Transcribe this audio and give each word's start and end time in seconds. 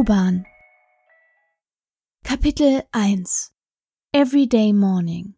U-Bahn 0.00 0.46
Kapitel 2.24 2.84
1 2.90 3.52
Everyday 4.12 4.72
Morning 4.72 5.34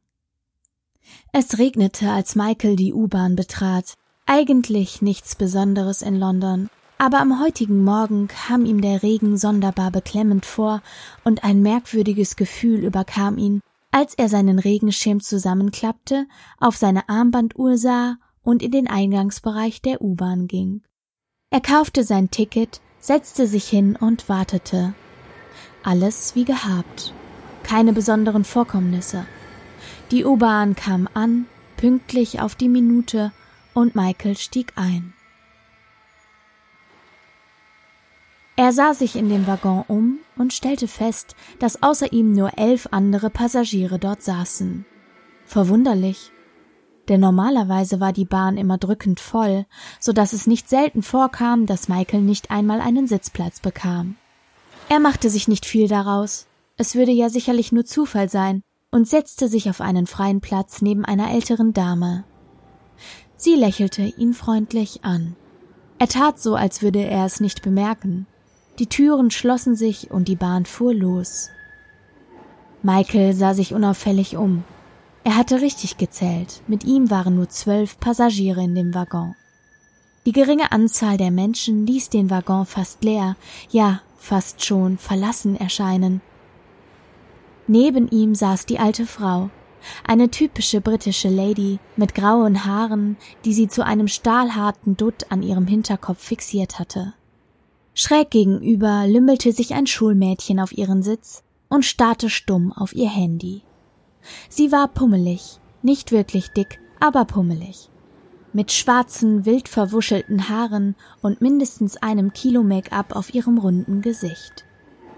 Es 1.32 1.58
regnete, 1.58 2.08
als 2.12 2.36
Michael 2.36 2.76
die 2.76 2.94
U-Bahn 2.94 3.34
betrat. 3.34 3.94
Eigentlich 4.24 5.02
nichts 5.02 5.34
Besonderes 5.34 6.00
in 6.00 6.14
London, 6.14 6.70
aber 6.96 7.18
am 7.18 7.42
heutigen 7.42 7.82
Morgen 7.82 8.28
kam 8.28 8.64
ihm 8.64 8.80
der 8.80 9.02
Regen 9.02 9.36
sonderbar 9.36 9.90
beklemmend 9.90 10.46
vor 10.46 10.80
und 11.24 11.42
ein 11.42 11.60
merkwürdiges 11.60 12.36
Gefühl 12.36 12.84
überkam 12.84 13.38
ihn, 13.38 13.62
als 13.90 14.14
er 14.14 14.28
seinen 14.28 14.60
Regenschirm 14.60 15.20
zusammenklappte, 15.20 16.28
auf 16.60 16.76
seine 16.76 17.08
Armbanduhr 17.08 17.76
sah 17.78 18.14
und 18.44 18.62
in 18.62 18.70
den 18.70 18.86
Eingangsbereich 18.86 19.82
der 19.82 20.00
U-Bahn 20.02 20.46
ging. 20.46 20.84
Er 21.50 21.60
kaufte 21.60 22.04
sein 22.04 22.30
Ticket, 22.30 22.80
setzte 23.02 23.46
sich 23.46 23.68
hin 23.68 23.96
und 23.96 24.30
wartete. 24.30 24.94
Alles 25.82 26.34
wie 26.34 26.44
gehabt. 26.44 27.12
Keine 27.64 27.92
besonderen 27.92 28.44
Vorkommnisse. 28.44 29.26
Die 30.10 30.24
U-Bahn 30.24 30.76
kam 30.76 31.08
an, 31.12 31.46
pünktlich 31.76 32.40
auf 32.40 32.54
die 32.54 32.68
Minute, 32.68 33.32
und 33.74 33.94
Michael 33.94 34.36
stieg 34.36 34.72
ein. 34.76 35.12
Er 38.56 38.72
sah 38.72 38.94
sich 38.94 39.16
in 39.16 39.28
dem 39.28 39.46
Waggon 39.46 39.84
um 39.88 40.18
und 40.36 40.52
stellte 40.52 40.86
fest, 40.86 41.34
dass 41.58 41.82
außer 41.82 42.12
ihm 42.12 42.32
nur 42.32 42.58
elf 42.58 42.86
andere 42.90 43.30
Passagiere 43.30 43.98
dort 43.98 44.22
saßen. 44.22 44.84
Verwunderlich, 45.46 46.31
denn 47.08 47.20
normalerweise 47.20 48.00
war 48.00 48.12
die 48.12 48.24
Bahn 48.24 48.56
immer 48.56 48.78
drückend 48.78 49.20
voll, 49.20 49.66
so 50.00 50.12
dass 50.12 50.32
es 50.32 50.46
nicht 50.46 50.68
selten 50.68 51.02
vorkam, 51.02 51.66
dass 51.66 51.88
Michael 51.88 52.22
nicht 52.22 52.50
einmal 52.50 52.80
einen 52.80 53.06
Sitzplatz 53.06 53.60
bekam. 53.60 54.16
Er 54.88 55.00
machte 55.00 55.30
sich 55.30 55.48
nicht 55.48 55.66
viel 55.66 55.88
daraus, 55.88 56.46
es 56.76 56.94
würde 56.94 57.12
ja 57.12 57.28
sicherlich 57.28 57.72
nur 57.72 57.84
Zufall 57.84 58.28
sein, 58.28 58.62
und 58.90 59.08
setzte 59.08 59.48
sich 59.48 59.70
auf 59.70 59.80
einen 59.80 60.06
freien 60.06 60.40
Platz 60.40 60.82
neben 60.82 61.04
einer 61.04 61.32
älteren 61.32 61.72
Dame. 61.72 62.24
Sie 63.36 63.54
lächelte 63.54 64.02
ihn 64.02 64.34
freundlich 64.34 65.02
an. 65.02 65.34
Er 65.98 66.08
tat 66.08 66.38
so, 66.38 66.54
als 66.54 66.82
würde 66.82 67.02
er 67.04 67.24
es 67.24 67.40
nicht 67.40 67.62
bemerken. 67.62 68.26
Die 68.78 68.86
Türen 68.86 69.30
schlossen 69.30 69.74
sich 69.74 70.10
und 70.10 70.28
die 70.28 70.36
Bahn 70.36 70.66
fuhr 70.66 70.94
los. 70.94 71.48
Michael 72.82 73.32
sah 73.32 73.54
sich 73.54 73.74
unauffällig 73.74 74.36
um. 74.36 74.64
Er 75.24 75.36
hatte 75.36 75.60
richtig 75.60 75.96
gezählt. 75.98 76.62
Mit 76.66 76.84
ihm 76.84 77.10
waren 77.10 77.36
nur 77.36 77.48
zwölf 77.48 77.98
Passagiere 78.00 78.62
in 78.62 78.74
dem 78.74 78.94
Waggon. 78.94 79.34
Die 80.26 80.32
geringe 80.32 80.70
Anzahl 80.72 81.16
der 81.16 81.30
Menschen 81.30 81.86
ließ 81.86 82.10
den 82.10 82.30
Waggon 82.30 82.66
fast 82.66 83.02
leer, 83.02 83.36
ja, 83.70 84.00
fast 84.16 84.64
schon 84.64 84.98
verlassen 84.98 85.56
erscheinen. 85.56 86.20
Neben 87.66 88.08
ihm 88.08 88.34
saß 88.34 88.66
die 88.66 88.78
alte 88.78 89.06
Frau, 89.06 89.50
eine 90.06 90.30
typische 90.30 90.80
britische 90.80 91.28
Lady 91.28 91.80
mit 91.96 92.14
grauen 92.14 92.64
Haaren, 92.64 93.16
die 93.44 93.52
sie 93.52 93.68
zu 93.68 93.84
einem 93.84 94.08
stahlharten 94.08 94.96
Dutt 94.96 95.30
an 95.30 95.42
ihrem 95.42 95.66
Hinterkopf 95.66 96.22
fixiert 96.22 96.78
hatte. 96.78 97.14
Schräg 97.94 98.30
gegenüber 98.30 99.06
lümmelte 99.06 99.52
sich 99.52 99.74
ein 99.74 99.86
Schulmädchen 99.86 100.60
auf 100.60 100.72
ihren 100.72 101.02
Sitz 101.02 101.42
und 101.68 101.84
starrte 101.84 102.30
stumm 102.30 102.72
auf 102.72 102.94
ihr 102.94 103.10
Handy. 103.10 103.62
Sie 104.48 104.72
war 104.72 104.88
pummelig, 104.88 105.60
nicht 105.82 106.12
wirklich 106.12 106.50
dick, 106.50 106.80
aber 107.00 107.24
pummelig. 107.24 107.88
Mit 108.52 108.70
schwarzen, 108.70 109.46
wild 109.46 109.68
verwuschelten 109.68 110.48
Haaren 110.48 110.94
und 111.22 111.40
mindestens 111.40 111.96
einem 111.96 112.32
Kilo 112.32 112.62
Make-up 112.62 113.16
auf 113.16 113.34
ihrem 113.34 113.58
runden 113.58 114.02
Gesicht. 114.02 114.64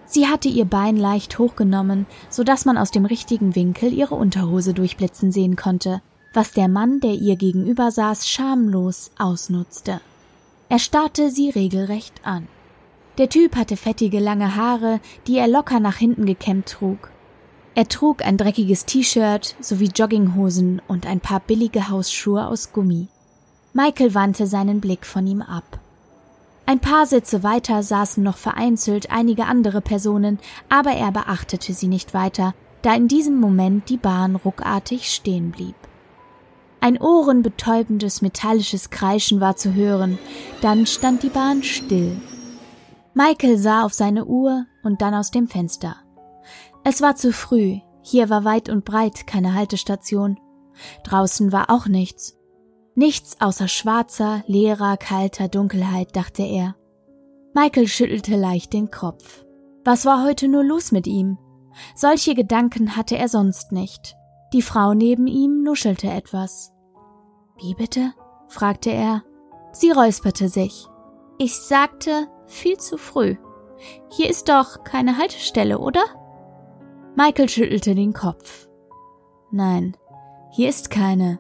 Sie 0.06 0.28
hatte 0.28 0.48
ihr 0.48 0.66
Bein 0.66 0.97
leicht 0.97 1.38
hochgenommen, 1.38 2.06
so 2.28 2.44
dass 2.44 2.65
man 2.65 2.78
aus 2.78 2.91
dem 2.91 3.04
richtigen 3.04 3.54
Winkel 3.54 3.92
ihre 3.92 4.15
Unterhose 4.15 4.75
durchblitzen 4.75 5.32
sehen 5.32 5.56
konnte, 5.56 6.03
was 6.32 6.53
der 6.53 6.69
Mann, 6.69 7.00
der 7.00 7.15
ihr 7.15 7.36
gegenüber 7.36 7.91
saß, 7.91 8.28
schamlos 8.28 9.10
ausnutzte. 9.19 10.00
Er 10.69 10.78
starrte 10.78 11.31
sie 11.31 11.50
regelrecht 11.50 12.21
an. 12.25 12.48
Der 13.19 13.28
Typ 13.28 13.56
hatte 13.56 13.76
fettige 13.76 14.19
lange 14.19 14.56
Haare, 14.56 15.00
die 15.26 15.38
er 15.38 15.48
locker 15.48 15.81
nach 15.81 15.97
hinten 15.97 16.26
gekämmt 16.26 16.66
trug. 16.66 17.10
Er 17.76 17.88
trug 17.88 18.24
ein 18.24 18.36
dreckiges 18.36 18.84
T-Shirt 18.84 19.56
sowie 19.60 19.90
Jogginghosen 19.94 20.80
und 20.86 21.06
ein 21.06 21.20
paar 21.20 21.40
billige 21.40 21.88
Hausschuhe 21.88 22.46
aus 22.46 22.72
Gummi. 22.72 23.08
Michael 23.72 24.14
wandte 24.14 24.46
seinen 24.46 24.80
Blick 24.80 25.04
von 25.04 25.26
ihm 25.26 25.42
ab. 25.42 25.80
Ein 26.66 26.78
paar 26.78 27.04
Sitze 27.06 27.42
weiter 27.42 27.82
saßen 27.82 28.22
noch 28.22 28.36
vereinzelt 28.36 29.10
einige 29.10 29.46
andere 29.46 29.80
Personen, 29.80 30.38
aber 30.68 30.92
er 30.92 31.10
beachtete 31.10 31.72
sie 31.72 31.88
nicht 31.88 32.14
weiter, 32.14 32.54
da 32.82 32.94
in 32.94 33.08
diesem 33.08 33.40
Moment 33.40 33.88
die 33.88 33.96
Bahn 33.96 34.36
ruckartig 34.36 35.12
stehen 35.12 35.50
blieb. 35.50 35.74
Ein 36.80 37.00
ohrenbetäubendes 37.00 38.22
metallisches 38.22 38.91
Kreischen 38.91 39.41
war 39.41 39.56
zu 39.56 39.74
hören, 39.74 40.18
dann 40.60 40.86
stand 40.86 41.22
die 41.22 41.30
Bahn 41.30 41.62
still. 41.62 42.16
Michael 43.14 43.58
sah 43.58 43.84
auf 43.84 43.94
seine 43.94 44.26
Uhr 44.26 44.66
und 44.82 45.02
dann 45.02 45.14
aus 45.14 45.30
dem 45.30 45.48
Fenster. 45.48 45.96
Es 46.84 47.00
war 47.00 47.17
zu 47.17 47.33
früh, 47.33 47.81
hier 48.03 48.28
war 48.28 48.45
weit 48.45 48.69
und 48.69 48.84
breit 48.84 49.27
keine 49.27 49.55
Haltestation. 49.55 50.39
Draußen 51.05 51.50
war 51.50 51.71
auch 51.71 51.87
nichts. 51.87 52.39
Nichts 52.95 53.41
außer 53.41 53.69
schwarzer, 53.69 54.45
leerer, 54.47 54.99
kalter 54.99 55.49
Dunkelheit, 55.49 56.15
dachte 56.15 56.43
er. 56.43 56.77
Michael 57.55 57.89
schüttelte 57.89 58.37
leicht 58.37 58.72
den 58.72 58.91
Kopf. 58.91 59.45
Was 59.84 60.05
war 60.05 60.25
heute 60.25 60.49
nur 60.49 60.62
los 60.62 60.93
mit 60.93 61.06
ihm? 61.06 61.39
Solche 61.95 62.34
Gedanken 62.34 62.97
hatte 62.97 63.16
er 63.16 63.28
sonst 63.28 63.72
nicht. 63.72 64.15
Die 64.53 64.62
Frau 64.62 64.93
neben 64.95 65.27
ihm 65.27 65.62
nuschelte 65.62 66.09
etwas. 66.09 66.72
Wie 67.59 67.75
bitte? 67.75 68.12
fragte 68.49 68.91
er. 68.91 69.22
Sie 69.72 69.91
räusperte 69.91 70.49
sich. 70.49 70.87
Ich 71.39 71.56
sagte, 71.56 72.28
viel 72.47 72.77
zu 72.77 72.99
früh. 72.99 73.37
Hier 74.11 74.28
ist 74.28 74.49
doch 74.49 74.84
keine 74.84 75.16
Haltestelle, 75.16 75.78
oder? 75.78 76.05
Michael 77.16 77.48
schüttelte 77.48 77.94
den 77.94 78.12
Kopf. 78.12 78.69
Nein, 79.50 79.97
hier 80.50 80.69
ist 80.69 80.91
keine. 80.91 81.38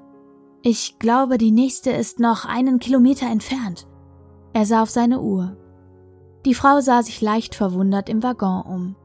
Ich 0.62 0.98
glaube, 0.98 1.36
die 1.36 1.50
nächste 1.50 1.90
ist 1.90 2.20
noch 2.20 2.44
einen 2.44 2.78
Kilometer 2.78 3.26
entfernt. 3.26 3.86
Er 4.52 4.66
sah 4.66 4.82
auf 4.82 4.90
seine 4.90 5.20
Uhr. 5.20 5.56
Die 6.44 6.54
Frau 6.54 6.80
sah 6.80 7.02
sich 7.02 7.20
leicht 7.20 7.54
verwundert 7.54 8.08
im 8.08 8.22
Waggon 8.22 8.62
um. 8.62 8.96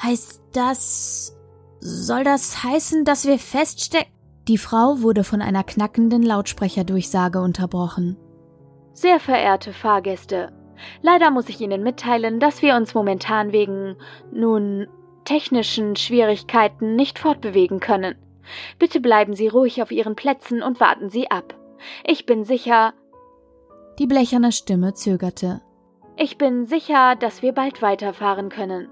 Heißt 0.00 0.42
das. 0.52 1.36
Soll 1.80 2.22
das 2.22 2.62
heißen, 2.62 3.04
dass 3.04 3.26
wir 3.26 3.38
feststecken? 3.38 4.12
Die 4.48 4.58
Frau 4.58 5.02
wurde 5.02 5.24
von 5.24 5.42
einer 5.42 5.64
knackenden 5.64 6.22
Lautsprecherdurchsage 6.22 7.40
unterbrochen. 7.40 8.16
Sehr 8.92 9.18
verehrte 9.20 9.72
Fahrgäste, 9.72 10.52
leider 11.00 11.30
muss 11.30 11.48
ich 11.48 11.60
Ihnen 11.60 11.82
mitteilen, 11.82 12.40
dass 12.40 12.62
wir 12.62 12.76
uns 12.76 12.94
momentan 12.94 13.52
wegen, 13.52 13.96
nun, 14.32 14.86
technischen 15.24 15.96
Schwierigkeiten 15.96 16.96
nicht 16.96 17.18
fortbewegen 17.18 17.80
können. 17.80 18.16
Bitte 18.78 19.00
bleiben 19.00 19.34
Sie 19.34 19.48
ruhig 19.48 19.82
auf 19.82 19.90
Ihren 19.90 20.16
Plätzen 20.16 20.62
und 20.62 20.80
warten 20.80 21.08
Sie 21.08 21.30
ab. 21.30 21.54
Ich 22.04 22.26
bin 22.26 22.44
sicher. 22.44 22.92
Die 23.98 24.06
blecherne 24.06 24.52
Stimme 24.52 24.94
zögerte. 24.94 25.62
Ich 26.16 26.38
bin 26.38 26.66
sicher, 26.66 27.16
dass 27.16 27.42
wir 27.42 27.52
bald 27.52 27.82
weiterfahren 27.82 28.48
können. 28.48 28.88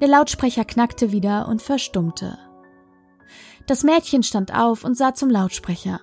Der 0.00 0.08
Lautsprecher 0.08 0.64
knackte 0.64 1.12
wieder 1.12 1.48
und 1.48 1.62
verstummte. 1.62 2.38
Das 3.66 3.84
Mädchen 3.84 4.22
stand 4.22 4.54
auf 4.54 4.84
und 4.84 4.96
sah 4.96 5.14
zum 5.14 5.30
Lautsprecher. 5.30 6.00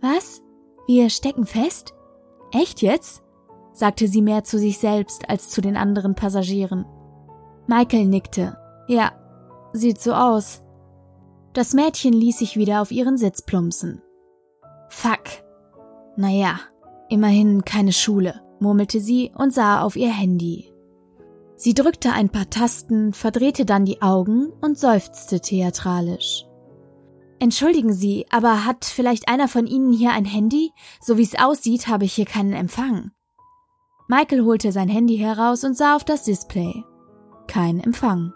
Was? 0.00 0.42
Wir 0.86 1.08
stecken 1.08 1.46
fest? 1.46 1.94
Echt 2.52 2.82
jetzt? 2.82 3.22
sagte 3.72 4.06
sie 4.06 4.22
mehr 4.22 4.44
zu 4.44 4.58
sich 4.58 4.78
selbst 4.78 5.28
als 5.28 5.50
zu 5.50 5.60
den 5.60 5.76
anderen 5.76 6.14
Passagieren. 6.14 6.84
Michael 7.66 8.06
nickte. 8.06 8.56
Ja, 8.88 9.12
sieht 9.72 10.00
so 10.00 10.12
aus. 10.12 10.62
Das 11.52 11.72
Mädchen 11.72 12.12
ließ 12.12 12.38
sich 12.38 12.56
wieder 12.56 12.82
auf 12.82 12.90
ihren 12.90 13.16
Sitz 13.16 13.42
plumpsen. 13.42 14.02
Fuck. 14.88 15.24
Naja, 16.16 16.60
immerhin 17.08 17.64
keine 17.64 17.92
Schule, 17.92 18.40
murmelte 18.60 19.00
sie 19.00 19.32
und 19.36 19.52
sah 19.52 19.82
auf 19.82 19.96
ihr 19.96 20.12
Handy. 20.12 20.72
Sie 21.56 21.74
drückte 21.74 22.12
ein 22.12 22.28
paar 22.28 22.50
Tasten, 22.50 23.12
verdrehte 23.12 23.64
dann 23.64 23.84
die 23.84 24.02
Augen 24.02 24.52
und 24.60 24.78
seufzte 24.78 25.40
theatralisch. 25.40 26.46
Entschuldigen 27.38 27.92
Sie, 27.92 28.26
aber 28.30 28.64
hat 28.64 28.84
vielleicht 28.84 29.28
einer 29.28 29.48
von 29.48 29.66
Ihnen 29.66 29.92
hier 29.92 30.12
ein 30.12 30.24
Handy? 30.24 30.72
So 31.00 31.18
wie 31.18 31.22
es 31.22 31.38
aussieht, 31.38 31.88
habe 31.88 32.04
ich 32.04 32.14
hier 32.14 32.24
keinen 32.24 32.52
Empfang. 32.52 33.10
Michael 34.08 34.44
holte 34.44 34.72
sein 34.72 34.88
Handy 34.88 35.16
heraus 35.16 35.64
und 35.64 35.76
sah 35.76 35.96
auf 35.96 36.04
das 36.04 36.24
Display. 36.24 36.84
Kein 37.46 37.80
Empfang. 37.80 38.32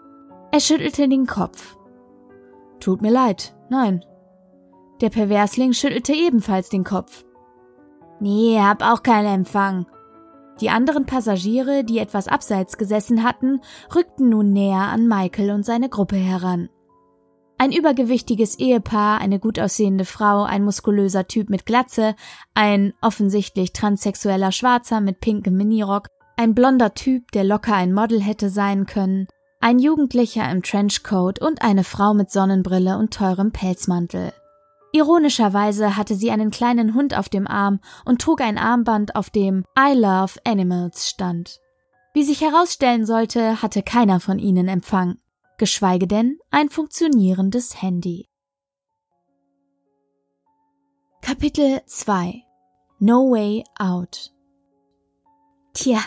Er 0.51 0.59
schüttelte 0.59 1.07
den 1.07 1.27
Kopf. 1.27 1.77
Tut 2.79 3.01
mir 3.01 3.11
leid, 3.11 3.55
nein. 3.69 4.03
Der 5.01 5.09
Perversling 5.09 5.73
schüttelte 5.73 6.13
ebenfalls 6.13 6.69
den 6.69 6.83
Kopf. 6.83 7.25
Nee, 8.19 8.59
hab 8.59 8.81
auch 8.83 9.03
keinen 9.03 9.33
Empfang. 9.33 9.85
Die 10.59 10.69
anderen 10.69 11.05
Passagiere, 11.05 11.85
die 11.85 11.99
etwas 11.99 12.27
abseits 12.27 12.77
gesessen 12.77 13.23
hatten, 13.23 13.61
rückten 13.95 14.29
nun 14.29 14.51
näher 14.51 14.81
an 14.81 15.07
Michael 15.07 15.51
und 15.51 15.65
seine 15.65 15.87
Gruppe 15.87 16.17
heran. 16.17 16.69
Ein 17.57 17.71
übergewichtiges 17.71 18.57
Ehepaar, 18.57 19.19
eine 19.19 19.39
gut 19.39 19.59
aussehende 19.59 20.05
Frau, 20.05 20.43
ein 20.43 20.63
muskulöser 20.63 21.27
Typ 21.27 21.49
mit 21.49 21.65
Glatze, 21.65 22.15
ein 22.53 22.93
offensichtlich 23.01 23.73
transsexueller 23.73 24.51
Schwarzer 24.51 25.01
mit 25.01 25.19
pinkem 25.19 25.57
Minirock, 25.57 26.07
ein 26.39 26.55
blonder 26.55 26.93
Typ, 26.93 27.33
der 27.33 27.43
locker 27.43 27.75
ein 27.75 27.91
Model 27.91 28.21
hätte 28.21 28.49
sein 28.49 28.85
können, 28.85 29.27
ein 29.59 29.77
Jugendlicher 29.77 30.49
im 30.49 30.63
Trenchcoat 30.63 31.41
und 31.41 31.61
eine 31.61 31.83
Frau 31.83 32.13
mit 32.13 32.31
Sonnenbrille 32.31 32.97
und 32.97 33.13
teurem 33.13 33.51
Pelzmantel. 33.51 34.31
Ironischerweise 34.93 35.97
hatte 35.97 36.15
sie 36.15 36.31
einen 36.31 36.49
kleinen 36.49 36.95
Hund 36.95 37.13
auf 37.13 37.27
dem 37.27 37.45
Arm 37.45 37.81
und 38.05 38.21
trug 38.21 38.39
ein 38.39 38.57
Armband, 38.57 39.17
auf 39.17 39.29
dem 39.29 39.65
I 39.77 39.93
Love 39.93 40.39
Animals 40.45 41.09
stand. 41.09 41.59
Wie 42.13 42.23
sich 42.23 42.39
herausstellen 42.39 43.05
sollte, 43.05 43.61
hatte 43.61 43.83
keiner 43.83 44.21
von 44.21 44.39
ihnen 44.39 44.69
Empfang, 44.69 45.17
geschweige 45.57 46.07
denn 46.07 46.39
ein 46.51 46.69
funktionierendes 46.69 47.81
Handy. 47.81 48.29
Kapitel 51.21 51.81
2 51.85 52.45
No 52.99 53.29
Way 53.29 53.65
Out 53.77 54.31
Tja, 55.73 55.99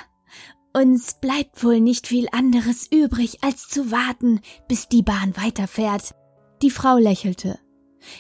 uns 0.75 1.15
bleibt 1.15 1.63
wohl 1.65 1.81
nicht 1.81 2.07
viel 2.07 2.29
anderes 2.33 2.89
übrig, 2.91 3.39
als 3.43 3.69
zu 3.69 3.91
warten, 3.91 4.41
bis 4.69 4.89
die 4.89 5.03
Bahn 5.03 5.37
weiterfährt. 5.37 6.15
Die 6.63 6.71
Frau 6.71 6.97
lächelte. 6.97 7.59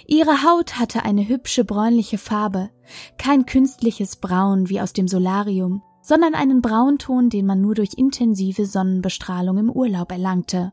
Ihre 0.07 0.43
Haut 0.45 0.79
hatte 0.79 1.05
eine 1.05 1.29
hübsche 1.29 1.65
bräunliche 1.65 2.19
Farbe, 2.19 2.71
kein 3.19 3.47
künstliches 3.47 4.17
Braun 4.17 4.69
wie 4.69 4.81
aus 4.81 4.93
dem 4.93 5.09
Solarium, 5.09 5.83
sondern 6.03 6.35
einen 6.35 6.61
Braunton, 6.61 7.31
den 7.31 7.47
man 7.47 7.61
nur 7.61 7.75
durch 7.75 7.95
intensive 7.97 8.67
Sonnenbestrahlung 8.67 9.59
im 9.59 9.71
Urlaub 9.71 10.13
erlangte. 10.13 10.73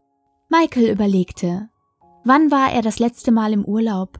Michael 0.49 0.89
überlegte. 0.89 1.69
Wann 2.23 2.51
war 2.51 2.71
er 2.71 2.81
das 2.81 2.99
letzte 2.99 3.31
Mal 3.31 3.53
im 3.53 3.63
Urlaub? 3.63 4.19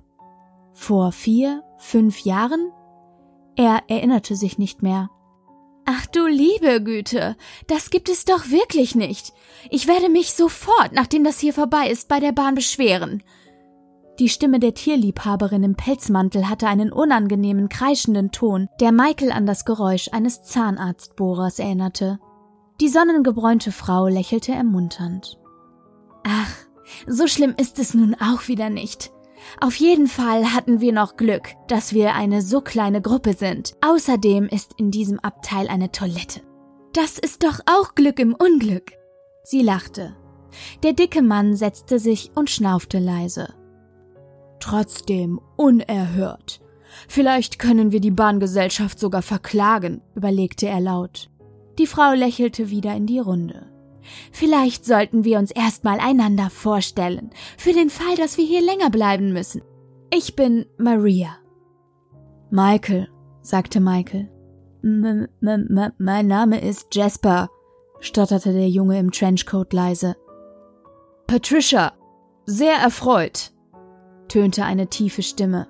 Vor 0.74 1.12
vier, 1.12 1.64
fünf 1.78 2.22
Jahren? 2.22 2.72
Er 3.56 3.84
erinnerte 3.88 4.36
sich 4.36 4.58
nicht 4.58 4.84
mehr. 4.84 5.10
Ach 5.92 6.06
du 6.06 6.28
liebe 6.28 6.84
Güte, 6.84 7.36
das 7.66 7.90
gibt 7.90 8.10
es 8.10 8.24
doch 8.24 8.52
wirklich 8.52 8.94
nicht. 8.94 9.34
Ich 9.72 9.88
werde 9.88 10.08
mich 10.08 10.36
sofort, 10.36 10.92
nachdem 10.92 11.24
das 11.24 11.40
hier 11.40 11.52
vorbei 11.52 11.90
ist, 11.90 12.08
bei 12.08 12.20
der 12.20 12.32
Bahn 12.32 12.54
beschweren. 12.54 13.24
Die 14.20 14.30
Stimme 14.30 14.60
der 14.60 14.76
Tierliebhaberin 14.76 15.64
im 15.64 15.74
Pelzmantel 15.74 16.48
hatte 16.48 16.68
einen 16.68 16.92
unangenehmen, 16.92 17.70
kreischenden 17.70 18.30
Ton, 18.30 18.70
der 18.80 18.92
Michael 18.92 19.32
an 19.32 19.48
das 19.48 19.66
Geräusch 19.66 20.10
eines 20.12 20.44
Zahnarztbohrers 20.44 21.58
erinnerte. 21.58 22.20
Die 22.82 22.90
sonnengebräunte 22.90 23.72
Frau 23.72 24.06
lächelte 24.08 24.52
ermunternd. 24.52 25.40
Ach, 26.24 26.54
so 27.08 27.26
schlimm 27.26 27.56
ist 27.58 27.80
es 27.80 27.96
nun 27.96 28.14
auch 28.14 28.48
wieder 28.48 28.70
nicht. 28.70 29.12
Auf 29.62 29.76
jeden 29.76 30.08
Fall 30.08 30.54
hatten 30.54 30.80
wir 30.82 30.94
noch 30.94 31.18
Glück, 31.18 31.50
dass 31.68 31.94
wir 31.94 32.16
eine 32.16 32.42
so 32.42 32.62
kleine 32.62 33.02
Gruppe 33.02 33.34
sind. 33.34 33.74
Außerdem 33.82 34.48
ist 34.48 34.74
in 34.78 34.92
diesem 34.92 35.20
Abteil 35.20 35.68
eine 35.68 35.92
Toilette. 35.92 36.42
Das 36.94 37.20
ist 37.20 37.44
doch 37.44 37.60
auch 37.66 37.96
Glück 37.96 38.20
im 38.20 38.34
Unglück. 38.34 38.94
Sie 39.44 39.62
lachte. 39.62 40.16
Der 40.84 40.94
dicke 40.94 41.22
Mann 41.22 41.56
setzte 41.56 42.00
sich 42.00 42.32
und 42.36 42.50
schnaufte 42.50 43.00
leise. 43.00 43.54
Trotzdem 44.60 45.40
unerhört. 45.56 46.62
Vielleicht 47.08 47.60
können 47.60 47.92
wir 47.92 48.00
die 48.00 48.12
Bahngesellschaft 48.12 49.00
sogar 49.00 49.22
verklagen, 49.22 50.02
überlegte 50.16 50.68
er 50.68 50.80
laut. 50.80 51.30
Die 51.78 51.88
Frau 51.88 52.14
lächelte 52.14 52.70
wieder 52.70 52.96
in 52.96 53.06
die 53.06 53.20
Runde. 53.20 53.69
Vielleicht 54.32 54.86
sollten 54.86 55.24
wir 55.24 55.40
uns 55.40 55.52
erstmal 55.52 56.00
einander 56.00 56.50
vorstellen, 56.50 57.32
für 57.58 57.74
den 57.74 57.90
Fall, 57.90 58.16
dass 58.16 58.38
wir 58.38 58.46
hier 58.46 58.62
länger 58.62 58.90
bleiben 58.90 59.34
müssen. 59.34 59.62
Ich 60.12 60.36
bin 60.36 60.66
Maria. 60.78 61.38
Michael, 62.50 63.10
sagte 63.42 63.80
Michael. 63.80 64.30
M 64.82 65.28
mein 65.42 66.28
Name 66.28 66.62
ist 66.62 66.96
Jasper, 66.96 67.50
stotterte 68.00 68.54
der 68.54 68.70
Junge 68.70 68.98
im 68.98 69.12
Trenchcoat 69.12 69.74
leise. 69.74 70.16
Patricia, 71.28 71.94
sehr 72.46 72.76
erfreut, 72.76 73.52
tönte 74.30 74.64
eine 74.64 74.88
tiefe 74.88 75.22
Stimme. 75.22 75.68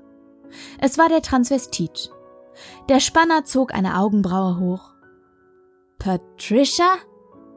Es 0.79 0.97
war 0.97 1.09
der 1.09 1.21
Transvestit. 1.21 2.11
Der 2.87 2.99
Spanner 2.99 3.45
zog 3.45 3.73
eine 3.73 3.99
Augenbraue 3.99 4.59
hoch. 4.59 4.93
Patricia? 5.97 6.95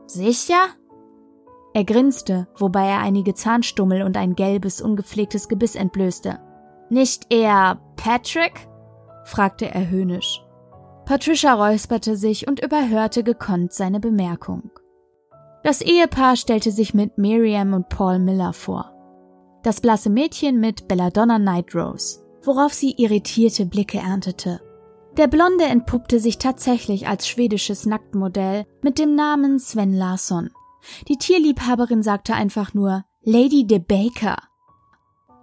Sicher? 0.07 0.69
Er 1.75 1.85
grinste, 1.85 2.49
wobei 2.57 2.87
er 2.87 3.01
einige 3.01 3.35
Zahnstummel 3.35 4.03
und 4.03 4.17
ein 4.17 4.35
gelbes, 4.35 4.81
ungepflegtes 4.81 5.49
Gebiss 5.49 5.75
entblößte. 5.75 6.39
Nicht 6.91 7.33
eher 7.33 7.81
Patrick? 7.97 8.69
fragte 9.25 9.67
er 9.67 9.89
höhnisch. 9.89 10.43
Patricia 11.07 11.55
räusperte 11.55 12.17
sich 12.17 12.47
und 12.47 12.63
überhörte 12.63 13.25
gekonnt 13.25 13.73
seine 13.73 14.01
Bemerkung. 14.01 14.71
Das 15.63 15.81
Ehepaar 15.81 16.37
stellte 16.37 16.71
sich 16.71 16.93
mit 16.93 17.19
Miriam 17.19 17.73
und 17.73 17.89
Paul 17.89 18.19
Miller 18.19 18.53
vor 18.53 18.93
das 19.63 19.81
blasse 19.81 20.11
Mädchen 20.11 20.59
mit 20.59 20.89
Belladonna 20.89 21.39
Nightrose, 21.39 22.21
worauf 22.43 22.75
sie 22.75 22.95
irritierte 22.97 23.65
Blicke 23.65 23.99
erntete. 23.99 24.61
Der 25.19 25.27
Blonde 25.27 25.65
entpuppte 25.65 26.19
sich 26.19 26.39
tatsächlich 26.39 27.07
als 27.07 27.29
schwedisches 27.29 27.85
Nacktmodell 27.85 28.67
mit 28.81 28.99
dem 28.99 29.15
Namen 29.15 29.59
Sven 29.59 29.95
Larsson. 29.95 30.51
Die 31.09 31.19
Tierliebhaberin 31.19 32.03
sagte 32.03 32.35
einfach 32.35 32.73
nur 32.73 33.05
Lady 33.23 33.67
de 33.67 33.79
Baker. 33.79 34.37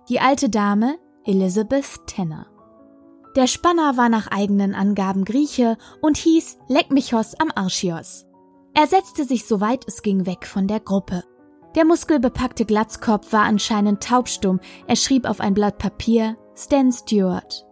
Die 0.09 0.19
alte 0.19 0.49
Dame 0.49 0.97
Elizabeth 1.23 2.07
Tenner. 2.07 2.47
Der 3.35 3.45
Spanner 3.45 3.95
war 3.95 4.09
nach 4.09 4.27
eigenen 4.27 4.73
Angaben 4.73 5.23
Grieche 5.23 5.77
und 6.01 6.17
hieß 6.17 6.57
Lekmichos 6.67 7.35
am 7.35 7.51
Archios. 7.53 8.25
Er 8.73 8.87
setzte 8.87 9.23
sich 9.23 9.45
soweit 9.45 9.87
es 9.87 10.01
ging 10.01 10.25
weg 10.25 10.47
von 10.47 10.67
der 10.67 10.79
Gruppe. 10.79 11.23
Der 11.75 11.85
muskelbepackte 11.85 12.65
Glatzkopf 12.65 13.31
war 13.31 13.43
anscheinend 13.43 14.01
taubstumm. 14.01 14.59
Er 14.87 14.95
schrieb 14.95 15.29
auf 15.29 15.39
ein 15.39 15.53
Blatt 15.53 15.77
Papier 15.77 16.37
Stan 16.55 16.91
Stewart. 16.91 17.68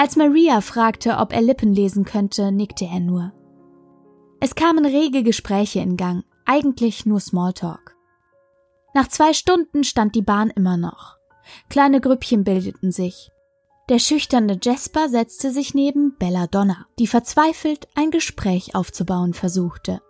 Als 0.00 0.14
Maria 0.14 0.60
fragte, 0.60 1.16
ob 1.16 1.32
er 1.32 1.42
Lippen 1.42 1.74
lesen 1.74 2.04
könnte, 2.04 2.52
nickte 2.52 2.84
er 2.84 3.00
nur. 3.00 3.32
Es 4.38 4.54
kamen 4.54 4.86
rege 4.86 5.24
Gespräche 5.24 5.80
in 5.80 5.96
Gang, 5.96 6.22
eigentlich 6.44 7.04
nur 7.04 7.18
Smalltalk. 7.18 7.96
Nach 8.94 9.08
zwei 9.08 9.32
Stunden 9.32 9.82
stand 9.82 10.14
die 10.14 10.22
Bahn 10.22 10.50
immer 10.50 10.76
noch. 10.76 11.16
Kleine 11.68 12.00
Grüppchen 12.00 12.44
bildeten 12.44 12.92
sich. 12.92 13.32
Der 13.88 13.98
schüchterne 13.98 14.60
Jasper 14.62 15.08
setzte 15.08 15.50
sich 15.50 15.74
neben 15.74 16.16
Belladonna, 16.16 16.86
die 17.00 17.08
verzweifelt 17.08 17.88
ein 17.96 18.12
Gespräch 18.12 18.76
aufzubauen 18.76 19.34
versuchte. 19.34 20.00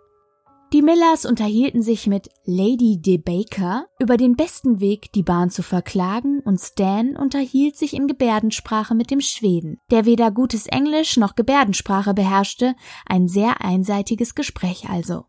Die 0.71 0.83
Millers 0.83 1.25
unterhielten 1.25 1.81
sich 1.81 2.05
mit 2.05 2.29
Lady 2.45 3.01
de 3.01 3.17
Baker 3.17 3.87
über 3.97 4.17
den 4.17 4.35
besten 4.35 4.79
Weg, 4.79 5.11
die 5.13 5.23
Bahn 5.23 5.49
zu 5.49 5.63
verklagen, 5.63 6.41
und 6.41 6.59
Stan 6.59 7.15
unterhielt 7.17 7.75
sich 7.75 7.95
in 7.95 8.07
Gebärdensprache 8.07 8.93
mit 8.93 9.09
dem 9.09 9.19
Schweden, 9.19 9.79
der 9.89 10.05
weder 10.05 10.29
gutes 10.29 10.67
Englisch 10.67 11.17
noch 11.17 11.35
Gebärdensprache 11.35 12.13
beherrschte, 12.13 12.75
ein 13.07 13.27
sehr 13.27 13.61
einseitiges 13.61 14.35
Gespräch 14.35 14.87
also. 14.89 15.25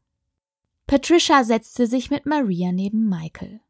Patricia 0.86 1.42
setzte 1.42 1.86
sich 1.86 2.10
mit 2.10 2.26
Maria 2.26 2.70
neben 2.70 3.08
Michael. 3.08 3.60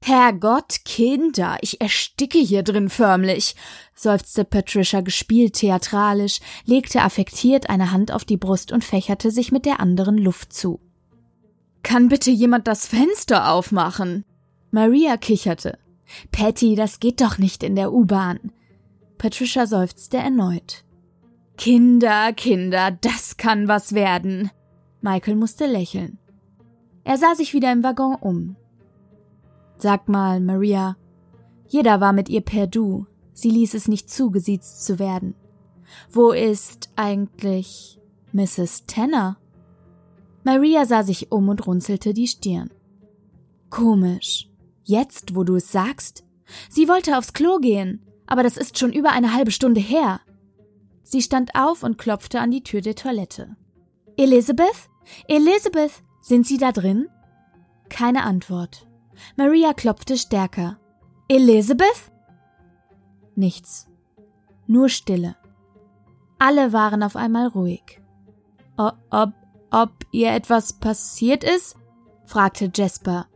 Herrgott, 0.00 0.84
Kinder, 0.84 1.56
ich 1.62 1.80
ersticke 1.80 2.38
hier 2.38 2.62
drin 2.62 2.90
förmlich, 2.90 3.56
seufzte 3.94 4.44
Patricia 4.44 5.00
gespielt 5.00 5.54
theatralisch, 5.54 6.40
legte 6.66 7.00
affektiert 7.00 7.70
eine 7.70 7.90
Hand 7.90 8.12
auf 8.12 8.26
die 8.26 8.36
Brust 8.36 8.70
und 8.70 8.84
fächerte 8.84 9.30
sich 9.30 9.50
mit 9.50 9.64
der 9.64 9.80
anderen 9.80 10.18
Luft 10.18 10.52
zu. 10.52 10.78
Kann 11.84 12.08
bitte 12.08 12.30
jemand 12.30 12.66
das 12.66 12.86
Fenster 12.88 13.52
aufmachen? 13.52 14.24
Maria 14.72 15.16
kicherte. 15.16 15.78
Patty, 16.32 16.74
das 16.74 16.98
geht 16.98 17.20
doch 17.20 17.38
nicht 17.38 17.62
in 17.62 17.76
der 17.76 17.92
U-Bahn. 17.92 18.52
Patricia 19.18 19.66
seufzte 19.66 20.16
erneut. 20.16 20.84
Kinder, 21.56 22.32
Kinder, 22.32 22.90
das 22.90 23.36
kann 23.36 23.68
was 23.68 23.92
werden. 23.92 24.50
Michael 25.02 25.36
musste 25.36 25.66
lächeln. 25.66 26.18
Er 27.04 27.18
sah 27.18 27.34
sich 27.34 27.52
wieder 27.52 27.70
im 27.70 27.84
Waggon 27.84 28.16
um. 28.16 28.56
Sag 29.76 30.08
mal, 30.08 30.40
Maria, 30.40 30.96
jeder 31.68 32.00
war 32.00 32.14
mit 32.14 32.30
ihr 32.30 32.40
per 32.40 32.66
Du. 32.66 33.06
Sie 33.34 33.50
ließ 33.50 33.74
es 33.74 33.88
nicht 33.88 34.08
zu, 34.08 34.30
gesiezt 34.30 34.86
zu 34.86 34.98
werden. 34.98 35.34
Wo 36.10 36.32
ist 36.32 36.88
eigentlich 36.96 38.00
Mrs. 38.32 38.86
Tanner? 38.86 39.36
Maria 40.44 40.84
sah 40.84 41.02
sich 41.02 41.32
um 41.32 41.48
und 41.48 41.66
runzelte 41.66 42.14
die 42.14 42.28
Stirn. 42.28 42.70
Komisch. 43.70 44.48
Jetzt, 44.84 45.34
wo 45.34 45.42
du 45.42 45.56
es 45.56 45.72
sagst? 45.72 46.24
Sie 46.68 46.88
wollte 46.88 47.16
aufs 47.16 47.32
Klo 47.32 47.58
gehen, 47.58 48.04
aber 48.26 48.42
das 48.42 48.56
ist 48.56 48.78
schon 48.78 48.92
über 48.92 49.12
eine 49.12 49.34
halbe 49.34 49.50
Stunde 49.50 49.80
her. 49.80 50.20
Sie 51.02 51.22
stand 51.22 51.54
auf 51.54 51.82
und 51.82 51.98
klopfte 51.98 52.40
an 52.40 52.50
die 52.50 52.62
Tür 52.62 52.82
der 52.82 52.94
Toilette. 52.94 53.56
Elizabeth? 54.16 54.88
Elizabeth, 55.28 56.02
sind 56.20 56.46
Sie 56.46 56.58
da 56.58 56.72
drin? 56.72 57.08
Keine 57.88 58.24
Antwort. 58.24 58.86
Maria 59.36 59.72
klopfte 59.72 60.16
stärker. 60.16 60.78
Elizabeth? 61.28 62.12
Nichts. 63.34 63.88
Nur 64.66 64.88
Stille. 64.88 65.36
Alle 66.38 66.72
waren 66.72 67.02
auf 67.02 67.16
einmal 67.16 67.48
ruhig. 67.48 68.00
O 68.76 68.90
ob, 69.10 69.32
ob 69.74 70.06
ihr 70.12 70.32
etwas 70.32 70.74
passiert 70.74 71.42
ist? 71.42 71.76
fragte 72.26 72.70
Jasper. 72.72 73.26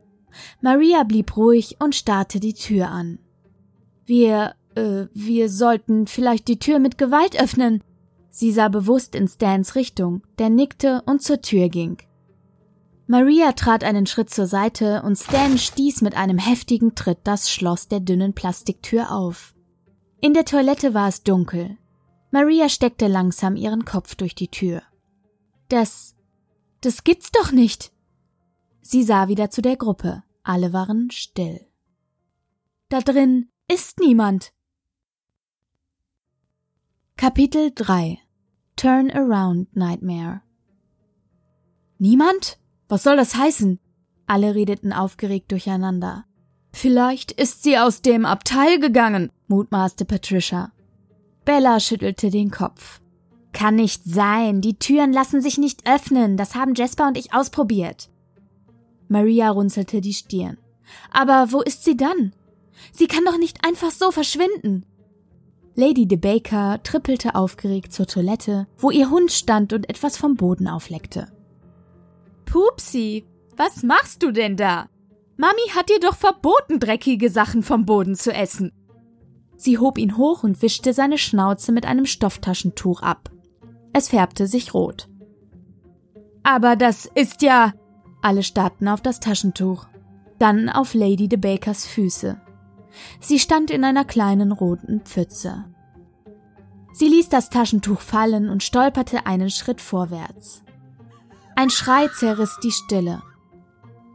Maria 0.60 1.02
blieb 1.02 1.36
ruhig 1.36 1.76
und 1.80 1.94
starrte 1.94 2.38
die 2.38 2.54
Tür 2.54 2.88
an. 2.88 3.18
Wir, 4.06 4.54
äh, 4.76 5.06
wir 5.12 5.50
sollten 5.50 6.06
vielleicht 6.06 6.46
die 6.48 6.58
Tür 6.58 6.78
mit 6.78 6.96
Gewalt 6.96 7.40
öffnen. 7.40 7.82
Sie 8.30 8.52
sah 8.52 8.68
bewusst 8.68 9.14
in 9.16 9.26
Stans 9.26 9.74
Richtung, 9.74 10.22
der 10.38 10.48
nickte 10.48 11.02
und 11.06 11.22
zur 11.22 11.42
Tür 11.42 11.68
ging. 11.68 11.98
Maria 13.08 13.52
trat 13.52 13.82
einen 13.82 14.06
Schritt 14.06 14.30
zur 14.30 14.46
Seite 14.46 15.02
und 15.02 15.16
Stan 15.16 15.58
stieß 15.58 16.02
mit 16.02 16.16
einem 16.16 16.38
heftigen 16.38 16.94
Tritt 16.94 17.18
das 17.24 17.50
Schloss 17.50 17.88
der 17.88 18.00
dünnen 18.00 18.34
Plastiktür 18.34 19.10
auf. 19.10 19.54
In 20.20 20.34
der 20.34 20.44
Toilette 20.44 20.94
war 20.94 21.08
es 21.08 21.22
dunkel. 21.22 21.78
Maria 22.30 22.68
steckte 22.68 23.08
langsam 23.08 23.56
ihren 23.56 23.84
Kopf 23.84 24.14
durch 24.14 24.34
die 24.34 24.48
Tür. 24.48 24.82
Das, 25.68 26.14
das 26.80 27.04
gibt's 27.04 27.30
doch 27.30 27.52
nicht! 27.52 27.92
Sie 28.80 29.02
sah 29.02 29.28
wieder 29.28 29.50
zu 29.50 29.60
der 29.62 29.76
Gruppe. 29.76 30.22
Alle 30.42 30.72
waren 30.72 31.10
still. 31.10 31.60
Da 32.88 33.00
drin 33.00 33.50
ist 33.70 34.00
niemand. 34.00 34.52
Kapitel 37.16 37.70
3 37.74 38.18
Turn-Around 38.76 39.76
Nightmare 39.76 40.40
Niemand? 41.98 42.58
Was 42.88 43.02
soll 43.02 43.16
das 43.16 43.34
heißen? 43.34 43.78
Alle 44.26 44.54
redeten 44.54 44.92
aufgeregt 44.92 45.52
durcheinander. 45.52 46.24
Vielleicht 46.72 47.32
ist 47.32 47.62
sie 47.62 47.76
aus 47.78 48.02
dem 48.02 48.24
Abteil 48.24 48.78
gegangen, 48.78 49.32
mutmaßte 49.48 50.04
Patricia. 50.04 50.72
Bella 51.44 51.80
schüttelte 51.80 52.30
den 52.30 52.50
Kopf. 52.50 53.00
Kann 53.52 53.76
nicht 53.76 54.04
sein. 54.04 54.60
Die 54.60 54.78
Türen 54.78 55.12
lassen 55.12 55.40
sich 55.40 55.58
nicht 55.58 55.88
öffnen. 55.88 56.36
Das 56.36 56.54
haben 56.54 56.74
Jasper 56.74 57.08
und 57.08 57.18
ich 57.18 57.34
ausprobiert. 57.34 58.10
Maria 59.08 59.50
runzelte 59.50 60.00
die 60.00 60.14
Stirn. 60.14 60.58
Aber 61.10 61.52
wo 61.52 61.60
ist 61.60 61.84
sie 61.84 61.96
dann? 61.96 62.32
Sie 62.92 63.06
kann 63.06 63.24
doch 63.24 63.38
nicht 63.38 63.64
einfach 63.66 63.90
so 63.90 64.10
verschwinden. 64.10 64.84
Lady 65.74 66.06
de 66.06 66.18
Baker 66.18 66.82
trippelte 66.82 67.34
aufgeregt 67.34 67.92
zur 67.92 68.06
Toilette, 68.06 68.66
wo 68.78 68.90
ihr 68.90 69.10
Hund 69.10 69.30
stand 69.30 69.72
und 69.72 69.88
etwas 69.88 70.16
vom 70.16 70.34
Boden 70.34 70.66
aufleckte. 70.66 71.30
Pupsi, 72.46 73.26
was 73.56 73.82
machst 73.82 74.22
du 74.22 74.32
denn 74.32 74.56
da? 74.56 74.88
Mami 75.36 75.68
hat 75.74 75.88
dir 75.88 76.00
doch 76.00 76.16
verboten, 76.16 76.80
dreckige 76.80 77.30
Sachen 77.30 77.62
vom 77.62 77.86
Boden 77.86 78.16
zu 78.16 78.32
essen. 78.32 78.72
Sie 79.56 79.78
hob 79.78 79.98
ihn 79.98 80.16
hoch 80.16 80.42
und 80.42 80.62
wischte 80.62 80.92
seine 80.92 81.18
Schnauze 81.18 81.70
mit 81.72 81.86
einem 81.86 82.06
Stofftaschentuch 82.06 83.02
ab. 83.02 83.30
Es 83.92 84.08
färbte 84.08 84.46
sich 84.46 84.74
rot. 84.74 85.08
Aber 86.42 86.76
das 86.76 87.06
ist 87.06 87.42
ja, 87.42 87.72
alle 88.22 88.42
starrten 88.42 88.88
auf 88.88 89.00
das 89.00 89.20
Taschentuch, 89.20 89.86
dann 90.38 90.68
auf 90.68 90.94
Lady 90.94 91.28
de 91.28 91.38
Bakers 91.38 91.86
Füße. 91.86 92.40
Sie 93.20 93.38
stand 93.38 93.70
in 93.70 93.84
einer 93.84 94.04
kleinen 94.04 94.52
roten 94.52 95.00
Pfütze. 95.00 95.64
Sie 96.92 97.08
ließ 97.08 97.28
das 97.28 97.50
Taschentuch 97.50 98.00
fallen 98.00 98.48
und 98.48 98.62
stolperte 98.62 99.26
einen 99.26 99.50
Schritt 99.50 99.80
vorwärts. 99.80 100.62
Ein 101.54 101.70
Schrei 101.70 102.08
zerriss 102.08 102.58
die 102.62 102.72
Stille. 102.72 103.22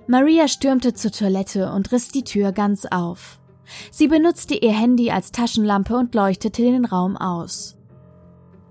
Maria 0.07 0.47
stürmte 0.47 0.93
zur 0.93 1.11
Toilette 1.11 1.71
und 1.71 1.91
riss 1.91 2.09
die 2.09 2.23
Tür 2.23 2.51
ganz 2.51 2.85
auf. 2.85 3.39
Sie 3.91 4.07
benutzte 4.07 4.55
ihr 4.55 4.73
Handy 4.73 5.11
als 5.11 5.31
Taschenlampe 5.31 5.95
und 5.95 6.13
leuchtete 6.13 6.61
den 6.61 6.85
Raum 6.85 7.15
aus. 7.15 7.77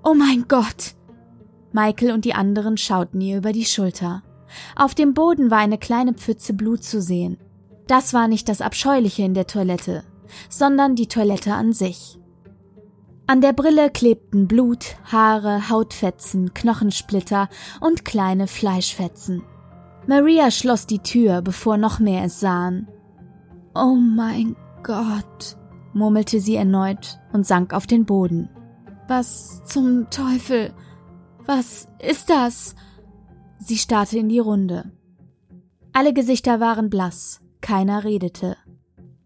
Oh 0.04 0.14
mein 0.14 0.46
Gott! 0.48 0.94
Michael 1.72 2.12
und 2.12 2.24
die 2.24 2.34
anderen 2.34 2.76
schauten 2.76 3.20
ihr 3.20 3.38
über 3.38 3.52
die 3.52 3.64
Schulter. 3.64 4.22
Auf 4.76 4.94
dem 4.94 5.14
Boden 5.14 5.50
war 5.50 5.58
eine 5.58 5.78
kleine 5.78 6.12
Pfütze 6.12 6.52
Blut 6.52 6.82
zu 6.82 7.00
sehen. 7.00 7.38
Das 7.86 8.12
war 8.12 8.28
nicht 8.28 8.48
das 8.48 8.60
Abscheuliche 8.60 9.22
in 9.22 9.34
der 9.34 9.46
Toilette, 9.46 10.04
sondern 10.48 10.96
die 10.96 11.08
Toilette 11.08 11.54
an 11.54 11.72
sich. 11.72 12.18
An 13.26 13.40
der 13.40 13.52
Brille 13.52 13.90
klebten 13.90 14.48
Blut, 14.48 14.96
Haare, 15.04 15.70
Hautfetzen, 15.70 16.52
Knochensplitter 16.52 17.48
und 17.80 18.04
kleine 18.04 18.46
Fleischfetzen. 18.46 19.42
Maria 20.06 20.50
schloss 20.50 20.86
die 20.86 20.98
Tür, 20.98 21.42
bevor 21.42 21.76
noch 21.76 22.00
mehr 22.00 22.24
es 22.24 22.40
sahen. 22.40 22.88
Oh 23.74 23.94
mein 23.94 24.56
Gott, 24.82 25.56
murmelte 25.92 26.40
sie 26.40 26.56
erneut 26.56 27.20
und 27.32 27.46
sank 27.46 27.72
auf 27.72 27.86
den 27.86 28.04
Boden. 28.04 28.50
Was 29.14 29.62
zum 29.66 30.08
Teufel? 30.08 30.72
Was 31.44 31.86
ist 31.98 32.30
das? 32.30 32.74
Sie 33.58 33.76
starrte 33.76 34.16
in 34.16 34.30
die 34.30 34.38
Runde. 34.38 34.90
Alle 35.92 36.14
Gesichter 36.14 36.60
waren 36.60 36.88
blass, 36.88 37.42
keiner 37.60 38.04
redete. 38.04 38.56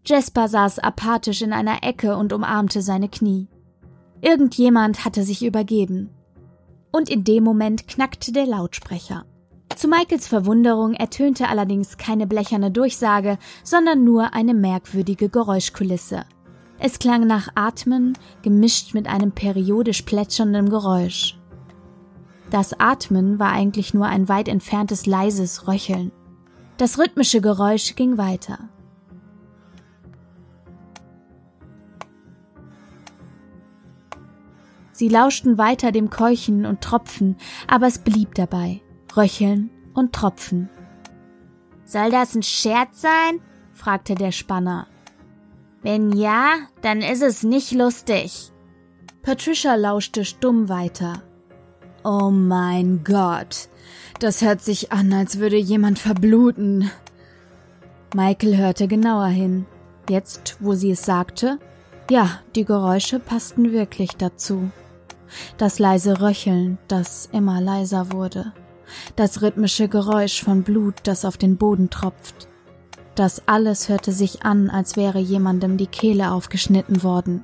Jasper 0.05 0.49
saß 0.49 0.79
apathisch 0.79 1.41
in 1.41 1.53
einer 1.53 1.85
Ecke 1.85 2.17
und 2.17 2.33
umarmte 2.33 2.81
seine 2.81 3.07
Knie. 3.07 3.47
Irgendjemand 4.19 5.05
hatte 5.05 5.23
sich 5.23 5.45
übergeben. 5.45 6.09
Und 6.91 7.07
in 7.09 7.23
dem 7.23 7.45
Moment 7.45 7.87
knackte 7.87 8.33
der 8.33 8.45
Lautsprecher. 8.45 9.23
Zu 9.73 9.87
Michaels 9.87 10.27
Verwunderung 10.27 10.95
ertönte 10.95 11.47
allerdings 11.47 11.95
keine 11.95 12.27
blecherne 12.27 12.71
Durchsage, 12.71 13.37
sondern 13.63 14.03
nur 14.03 14.33
eine 14.33 14.53
merkwürdige 14.53 15.29
Geräuschkulisse. 15.29 16.25
Es 16.79 16.99
klang 16.99 17.25
nach 17.25 17.49
Atmen, 17.55 18.17
gemischt 18.43 18.93
mit 18.93 19.07
einem 19.07 19.31
periodisch 19.31 20.03
plätschernden 20.03 20.69
Geräusch. 20.69 21.37
Das 22.49 22.79
Atmen 22.79 23.39
war 23.39 23.51
eigentlich 23.51 23.93
nur 23.93 24.05
ein 24.05 24.29
weit 24.29 24.47
entferntes 24.47 25.05
leises 25.05 25.67
Röcheln. 25.67 26.11
Das 26.77 26.99
rhythmische 26.99 27.41
Geräusch 27.41 27.95
ging 27.95 28.17
weiter. 28.17 28.69
Sie 34.91 35.09
lauschten 35.09 35.57
weiter 35.57 35.91
dem 35.91 36.09
Keuchen 36.09 36.65
und 36.65 36.81
Tropfen, 36.81 37.35
aber 37.67 37.87
es 37.87 37.99
blieb 37.99 38.33
dabei. 38.35 38.81
Röcheln 39.15 39.69
und 39.93 40.13
Tropfen. 40.13 40.69
Soll 41.85 42.11
das 42.11 42.35
ein 42.35 42.43
Scherz 42.43 43.01
sein? 43.01 43.41
fragte 43.73 44.15
der 44.15 44.31
Spanner. 44.31 44.87
Wenn 45.89 46.11
ja, 46.11 46.57
dann 46.81 46.99
ist 46.99 47.23
es 47.23 47.43
nicht 47.43 47.71
lustig. 47.71 48.51
Patricia 49.21 49.75
lauschte 49.75 50.25
stumm 50.25 50.67
weiter. 50.67 51.23
Oh 52.03 52.29
mein 52.29 53.05
Gott. 53.05 53.69
Das 54.19 54.41
hört 54.41 54.59
sich 54.61 54.91
an, 54.91 55.13
als 55.13 55.39
würde 55.39 55.55
jemand 55.55 55.97
verbluten. 55.97 56.91
Michael 58.13 58.57
hörte 58.57 58.89
genauer 58.89 59.27
hin. 59.27 59.65
Jetzt, 60.09 60.57
wo 60.59 60.73
sie 60.73 60.91
es 60.91 61.05
sagte, 61.05 61.57
ja, 62.11 62.41
die 62.53 62.65
Geräusche 62.65 63.19
passten 63.19 63.71
wirklich 63.71 64.17
dazu. 64.17 64.69
Das 65.57 65.79
leise 65.79 66.19
Röcheln, 66.19 66.79
das 66.89 67.29
immer 67.31 67.61
leiser 67.61 68.11
wurde. 68.11 68.51
Das 69.15 69.41
rhythmische 69.41 69.87
Geräusch 69.87 70.43
von 70.43 70.63
Blut, 70.63 70.95
das 71.03 71.23
auf 71.23 71.37
den 71.37 71.55
Boden 71.55 71.89
tropft. 71.89 72.49
Das 73.17 73.41
alles 73.47 73.89
hörte 73.89 74.11
sich 74.11 74.43
an, 74.43 74.69
als 74.69 74.95
wäre 74.95 75.17
jemandem 75.17 75.75
die 75.75 75.87
Kehle 75.87 76.31
aufgeschnitten 76.31 77.01
worden. 77.01 77.43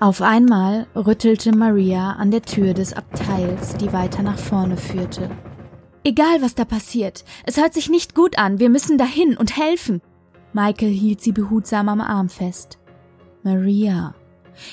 Auf 0.00 0.22
einmal 0.22 0.86
rüttelte 0.96 1.54
Maria 1.54 2.12
an 2.12 2.30
der 2.30 2.40
Tür 2.40 2.72
des 2.72 2.94
Abteils, 2.94 3.76
die 3.76 3.92
weiter 3.92 4.22
nach 4.22 4.38
vorne 4.38 4.78
führte. 4.78 5.30
Egal, 6.02 6.40
was 6.40 6.54
da 6.54 6.64
passiert, 6.64 7.26
es 7.44 7.58
hört 7.58 7.74
sich 7.74 7.90
nicht 7.90 8.14
gut 8.14 8.38
an, 8.38 8.58
wir 8.58 8.70
müssen 8.70 8.96
dahin 8.96 9.36
und 9.36 9.54
helfen. 9.54 10.00
Michael 10.54 10.92
hielt 10.92 11.20
sie 11.20 11.32
behutsam 11.32 11.90
am 11.90 12.00
Arm 12.00 12.30
fest. 12.30 12.78
Maria, 13.42 14.14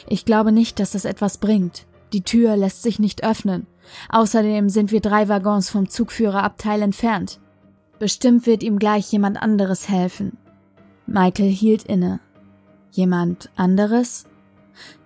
ich 0.08 0.24
glaube 0.24 0.54
nicht, 0.54 0.80
dass 0.80 0.92
das 0.92 1.04
etwas 1.04 1.38
bringt. 1.38 1.86
Die 2.14 2.24
Tür 2.24 2.56
lässt 2.56 2.82
sich 2.82 2.98
nicht 2.98 3.26
öffnen. 3.26 3.68
Außerdem 4.08 4.70
sind 4.70 4.94
wir 4.94 5.02
drei 5.02 5.28
Waggons 5.28 5.70
vom 5.70 5.90
Zugführerabteil 5.90 6.82
entfernt. 6.82 7.42
Bestimmt 8.02 8.48
wird 8.48 8.64
ihm 8.64 8.80
gleich 8.80 9.12
jemand 9.12 9.40
anderes 9.40 9.88
helfen. 9.88 10.36
Michael 11.06 11.52
hielt 11.52 11.84
inne. 11.84 12.20
Jemand 12.90 13.52
anderes? 13.56 14.26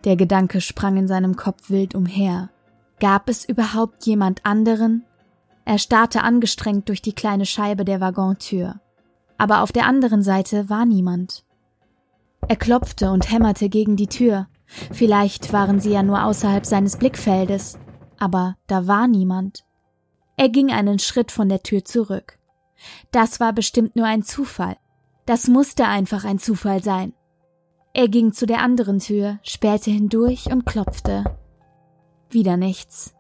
Der 0.06 0.16
Gedanke 0.16 0.62
sprang 0.62 0.96
in 0.96 1.06
seinem 1.06 1.36
Kopf 1.36 1.70
wild 1.70 1.94
umher. 1.94 2.52
Gab 3.02 3.28
es 3.28 3.44
überhaupt 3.44 4.06
jemand 4.06 4.46
anderen? 4.46 5.04
Er 5.66 5.78
starrte 5.78 6.24
angestrengt 6.24 6.88
durch 6.88 7.02
die 7.02 7.12
kleine 7.12 7.46
Scheibe 7.46 7.84
der 7.84 8.00
Waggontür. 8.00 8.80
Aber 9.38 9.62
auf 9.62 9.74
der 9.74 9.88
anderen 9.88 10.24
Seite 10.24 10.70
war 10.70 10.86
niemand. 10.86 11.44
Er 12.48 12.56
klopfte 12.56 13.12
und 13.12 13.30
hämmerte 13.30 13.68
gegen 13.68 13.98
die 13.98 14.08
Tür. 14.08 14.48
Vielleicht 14.94 15.52
waren 15.52 15.82
sie 15.82 15.92
ja 15.92 16.02
nur 16.02 16.24
außerhalb 16.24 16.66
seines 16.66 16.96
Blickfeldes, 16.96 17.78
aber 18.20 18.56
da 18.68 18.88
war 18.88 19.10
niemand. 19.10 19.66
Er 20.38 20.48
ging 20.48 20.72
einen 20.72 21.00
Schritt 21.00 21.34
von 21.34 21.50
der 21.50 21.62
Tür 21.62 21.84
zurück. 21.84 22.40
Das 23.12 23.40
war 23.40 23.54
bestimmt 23.54 23.96
nur 23.96 24.06
ein 24.06 24.24
Zufall. 24.24 24.78
Das 25.26 25.48
musste 25.48 25.86
einfach 25.86 26.24
ein 26.24 26.40
Zufall 26.40 26.84
sein. 26.84 27.14
Er 27.94 28.10
ging 28.10 28.34
zu 28.34 28.46
der 28.46 28.60
anderen 28.60 29.00
Tür, 29.00 29.40
sperrte 29.42 29.90
hindurch 29.90 30.52
und 30.52 30.66
klopfte. 30.66 31.24
Wieder 32.30 32.58
nichts. 32.58 33.16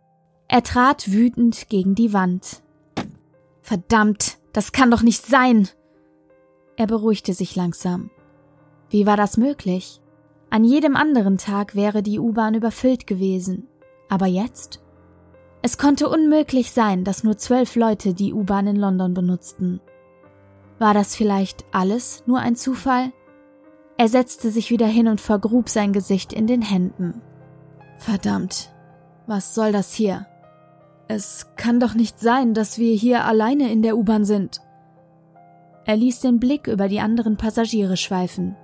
Er 0.47 0.63
trat 0.63 1.12
wütend 1.12 1.69
gegen 1.69 1.95
die 1.95 2.13
Wand. 2.13 2.62
Verdammt, 3.62 4.38
das 4.53 4.71
kann 4.71 4.91
doch 4.91 5.01
nicht 5.01 5.25
sein. 5.25 5.67
Er 6.77 6.88
beruhigte 6.88 7.33
sich 7.33 7.55
langsam. 7.55 8.12
Wie 8.89 9.05
war 9.05 9.17
das 9.17 9.38
möglich? 9.38 10.01
An 10.50 10.63
jedem 10.63 10.95
anderen 10.95 11.38
Tag 11.38 11.75
wäre 11.75 12.03
die 12.03 12.19
U-Bahn 12.19 12.53
überfüllt 12.53 13.07
gewesen. 13.07 13.67
Aber 14.09 14.27
jetzt? 14.27 14.81
Es 15.65 15.79
konnte 15.79 16.10
unmöglich 16.10 16.72
sein, 16.72 17.03
dass 17.03 17.24
nur 17.24 17.39
zwölf 17.39 17.75
Leute 17.75 18.13
die 18.13 18.36
U-Bahn 18.36 18.67
in 18.67 18.75
London 18.75 19.15
benutzten. 19.15 19.81
War 20.77 20.93
das 20.93 21.15
vielleicht 21.15 21.65
alles 21.72 22.22
nur 22.27 22.38
ein 22.38 22.55
Zufall? 22.55 23.12
Er 23.98 24.07
setzte 24.07 24.51
sich 24.51 24.69
wieder 24.69 24.86
hin 24.86 25.07
und 25.07 25.19
vergrub 25.19 25.69
sein 25.69 25.91
Gesicht 25.91 26.34
in 26.34 26.45
den 26.45 26.62
Händen. 26.62 27.19
Verdammt, 27.98 28.75
was 29.25 29.55
soll 29.55 29.72
das 29.72 29.91
hier? 29.91 30.27
Es 31.07 31.48
kann 31.55 31.79
doch 31.79 31.95
nicht 31.95 32.19
sein, 32.19 32.53
dass 32.53 32.77
wir 32.77 32.93
hier 32.93 33.25
alleine 33.25 33.72
in 33.72 33.81
der 33.81 33.98
U-Bahn 33.98 34.24
sind. 34.24 34.62
Er 35.84 35.95
ließ 35.95 36.19
den 36.19 36.39
Blick 36.39 36.67
über 36.67 36.88
die 36.89 37.00
anderen 37.00 37.38
Passagiere 37.38 37.98
schweifen. 37.98 38.55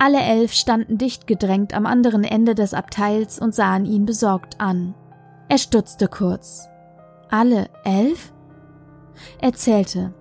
Alle 0.00 0.20
elf 0.20 0.52
standen 0.52 0.98
dicht 0.98 1.28
gedrängt 1.28 1.74
am 1.74 1.86
anderen 1.86 2.24
Ende 2.24 2.56
des 2.56 2.74
Abteils 2.74 3.38
und 3.38 3.54
sahen 3.54 3.84
ihn 3.84 4.04
besorgt 4.04 4.60
an. 4.60 4.96
Er 5.48 5.58
stutzte 5.58 6.08
kurz. 6.08 6.68
Alle 7.30 7.68
elf? 7.84 8.32
Er 9.40 9.52
zählte. 9.52 10.14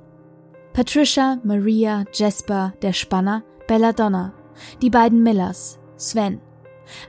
Patricia, 0.73 1.37
Maria, 1.43 2.03
Jasper, 2.13 2.73
der 2.81 2.93
Spanner, 2.93 3.43
Belladonna, 3.67 4.33
die 4.81 4.89
beiden 4.89 5.23
Millers, 5.23 5.79
Sven, 5.97 6.41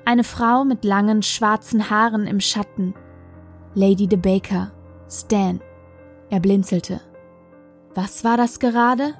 eine 0.05 0.25
Frau 0.25 0.65
mit 0.65 0.85
langen 0.85 1.23
schwarzen 1.23 1.91
Haaren 1.91 2.27
im 2.27 2.41
Schatten, 2.41 2.95
Lady 3.75 4.07
de 4.07 4.19
Baker, 4.19 4.71
Stan. 5.11 5.61
Er 6.31 6.41
blinzelte. 6.41 7.01
Was 7.95 8.25
war 8.25 8.37
das 8.37 8.61
gerade? 8.61 9.15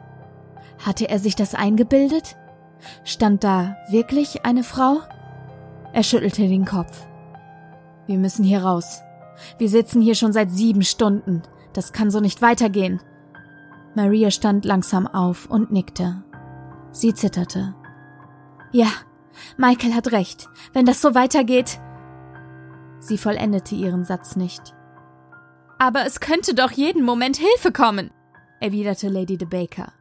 Hatte 0.85 1.09
er 1.09 1.19
sich 1.19 1.37
das 1.37 1.55
eingebildet? 1.55 2.37
Stand 3.05 3.45
da 3.45 3.77
wirklich 3.89 4.45
eine 4.45 4.63
Frau? 4.63 4.99
Er 5.93 6.03
schüttelte 6.03 6.43
den 6.49 6.65
Kopf. 6.65 7.07
Wir 8.07 8.19
müssen 8.19 8.45
hier 8.45 8.63
raus. 8.63 9.03
Wir 9.59 9.69
sitzen 9.69 10.01
hier 10.01 10.15
schon 10.15 10.33
seit 10.33 10.51
sieben 10.51 10.83
Stunden. 10.83 11.43
Das 11.73 11.93
kann 11.93 12.11
so 12.11 12.21
nicht 12.21 12.43
weitergehen. 12.43 13.01
Maria 13.95 14.31
stand 14.31 14.65
langsam 14.65 15.07
auf 15.07 15.47
und 15.47 15.73
nickte. 15.73 16.23
Sie 16.93 17.15
zitterte. 17.15 17.75
Ja, 18.73 18.89
Michael 19.57 19.95
hat 19.95 20.13
recht. 20.13 20.49
Wenn 20.73 20.87
das 20.87 21.01
so 21.01 21.15
weitergeht, 21.15 21.81
Sie 23.01 23.19
vollendete 23.19 23.75
ihren 23.75 24.05
Satz 24.05 24.35
nicht. 24.35 24.75
Aber 25.79 26.07
es 26.07 26.21
könnte 26.21 26.55
doch 26.55 26.71
jeden 26.71 27.05
Moment 27.05 27.37
Hilfe 27.37 27.71
kommen, 27.71 28.11
erwiderte 28.61 29.09
Lady 29.09 29.37
de 29.37 29.47
Baker. 29.47 29.93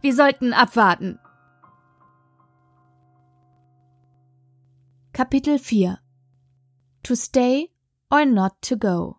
Wir 0.00 0.14
sollten 0.14 0.52
abwarten. 0.52 1.20
Kapitel 5.12 5.58
4 5.58 5.98
To 7.04 7.14
stay 7.14 7.70
or 8.10 8.24
not 8.24 8.60
to 8.62 8.76
go 8.76 9.16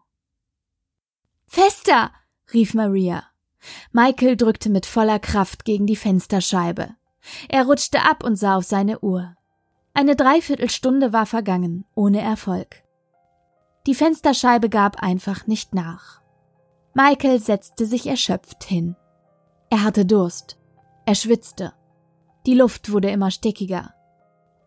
Fester! 1.47 2.11
rief 2.53 2.73
Maria. 2.75 3.23
Michael 3.91 4.37
drückte 4.37 4.69
mit 4.69 4.85
voller 4.85 5.19
Kraft 5.19 5.65
gegen 5.65 5.87
die 5.87 5.95
Fensterscheibe. 5.95 6.95
Er 7.49 7.65
rutschte 7.65 8.03
ab 8.03 8.23
und 8.23 8.35
sah 8.35 8.55
auf 8.55 8.65
seine 8.65 8.99
Uhr. 8.99 9.35
Eine 9.93 10.15
Dreiviertelstunde 10.15 11.11
war 11.11 11.25
vergangen, 11.25 11.85
ohne 11.95 12.21
Erfolg. 12.21 12.83
Die 13.87 13.95
Fensterscheibe 13.95 14.69
gab 14.69 15.01
einfach 15.01 15.47
nicht 15.47 15.73
nach. 15.73 16.21
Michael 16.93 17.39
setzte 17.39 17.85
sich 17.85 18.05
erschöpft 18.05 18.63
hin. 18.63 18.95
Er 19.69 19.83
hatte 19.83 20.05
Durst. 20.05 20.57
Er 21.05 21.15
schwitzte. 21.15 21.73
Die 22.45 22.53
Luft 22.53 22.91
wurde 22.91 23.09
immer 23.09 23.31
stickiger. 23.31 23.93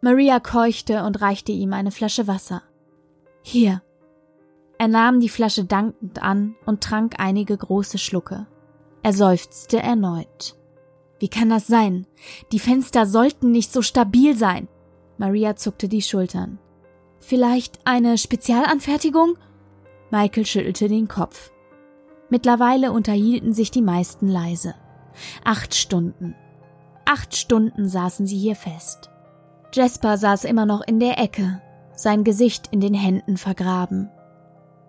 Maria 0.00 0.40
keuchte 0.40 1.04
und 1.04 1.20
reichte 1.20 1.52
ihm 1.52 1.72
eine 1.72 1.92
Flasche 1.92 2.26
Wasser. 2.26 2.62
Hier. 3.42 3.82
Er 4.78 4.88
nahm 4.88 5.20
die 5.20 5.28
Flasche 5.28 5.64
dankend 5.64 6.22
an 6.22 6.56
und 6.66 6.82
trank 6.82 7.16
einige 7.18 7.56
große 7.56 7.98
Schlucke. 7.98 8.46
Er 9.02 9.12
seufzte 9.12 9.78
erneut. 9.78 10.56
Wie 11.18 11.28
kann 11.28 11.50
das 11.50 11.66
sein? 11.66 12.06
Die 12.50 12.58
Fenster 12.58 13.06
sollten 13.06 13.52
nicht 13.52 13.72
so 13.72 13.82
stabil 13.82 14.36
sein. 14.36 14.68
Maria 15.18 15.54
zuckte 15.56 15.88
die 15.88 16.02
Schultern. 16.02 16.58
Vielleicht 17.20 17.78
eine 17.84 18.18
Spezialanfertigung? 18.18 19.38
Michael 20.10 20.46
schüttelte 20.46 20.88
den 20.88 21.06
Kopf. 21.06 21.52
Mittlerweile 22.28 22.90
unterhielten 22.92 23.52
sich 23.52 23.70
die 23.70 23.82
meisten 23.82 24.26
leise. 24.26 24.74
Acht 25.44 25.74
Stunden. 25.74 26.34
Acht 27.04 27.36
Stunden 27.36 27.88
saßen 27.88 28.26
sie 28.26 28.38
hier 28.38 28.56
fest. 28.56 29.10
Jasper 29.72 30.18
saß 30.18 30.44
immer 30.44 30.66
noch 30.66 30.80
in 30.80 30.98
der 30.98 31.18
Ecke, 31.18 31.62
sein 32.02 32.24
Gesicht 32.24 32.68
in 32.70 32.80
den 32.80 32.94
Händen 32.94 33.36
vergraben. 33.36 34.10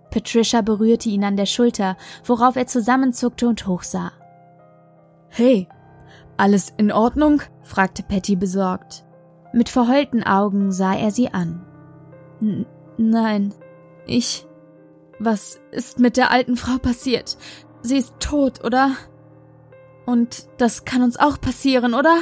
Patricia 0.10 0.62
berührte 0.62 1.10
ihn 1.10 1.24
an 1.24 1.38
der 1.38 1.46
Schulter, 1.46 1.98
worauf 2.26 2.56
er 2.56 2.68
zusammenzuckte 2.68 3.48
und 3.48 3.66
hochsah. 3.66 4.12
Hey, 5.30 5.68
alles 6.38 6.74
in 6.78 6.92
Ordnung? 6.92 7.42
fragte 7.64 8.04
Patty 8.04 8.36
besorgt. 8.36 9.06
Mit 9.54 9.70
verheulten 9.70 10.24
Augen 10.24 10.72
sah 10.72 10.96
er 10.96 11.12
sie 11.12 11.34
an. 11.34 11.66
N 12.42 12.66
nein. 12.98 13.54
Ich. 14.06 14.46
Was 15.20 15.60
ist 15.72 16.00
mit 16.00 16.18
der 16.18 16.32
alten 16.32 16.58
Frau 16.58 16.78
passiert? 16.78 17.38
Sie 17.82 17.98
ist 17.98 18.14
tot, 18.20 18.64
oder? 18.64 18.92
Und 20.06 20.48
das 20.58 20.86
kann 20.86 21.02
uns 21.02 21.18
auch 21.18 21.40
passieren, 21.40 21.94
oder? 21.94 22.18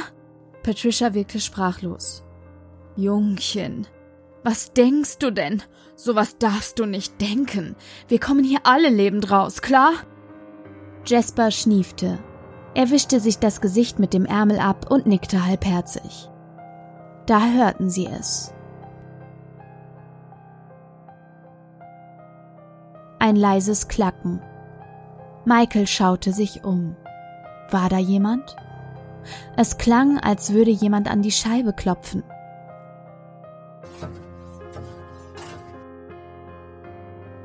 Patricia 0.62 1.14
wirkte 1.14 1.40
sprachlos. 1.40 2.22
Jungchen, 2.96 3.86
was 4.44 4.72
denkst 4.72 5.18
du 5.18 5.30
denn? 5.30 5.62
Sowas 5.94 6.38
darfst 6.38 6.78
du 6.78 6.86
nicht 6.86 7.20
denken. 7.20 7.76
Wir 8.08 8.18
kommen 8.18 8.44
hier 8.44 8.60
alle 8.64 8.88
lebend 8.88 9.30
raus, 9.30 9.62
klar? 9.62 9.92
Jasper 11.06 11.50
schniefte. 11.50 12.18
Er 12.74 12.90
wischte 12.90 13.20
sich 13.20 13.38
das 13.38 13.60
Gesicht 13.60 13.98
mit 13.98 14.14
dem 14.14 14.24
Ärmel 14.24 14.58
ab 14.58 14.90
und 14.90 15.06
nickte 15.06 15.44
halbherzig. 15.44 16.28
Da 17.26 17.40
hörten 17.52 17.90
sie 17.90 18.06
es. 18.06 18.54
ein 23.22 23.36
leises 23.36 23.86
Klacken. 23.86 24.42
Michael 25.44 25.86
schaute 25.86 26.32
sich 26.32 26.64
um. 26.64 26.96
War 27.70 27.88
da 27.88 27.96
jemand? 27.96 28.56
Es 29.56 29.78
klang, 29.78 30.18
als 30.18 30.52
würde 30.52 30.72
jemand 30.72 31.08
an 31.08 31.22
die 31.22 31.30
Scheibe 31.30 31.72
klopfen. 31.72 32.24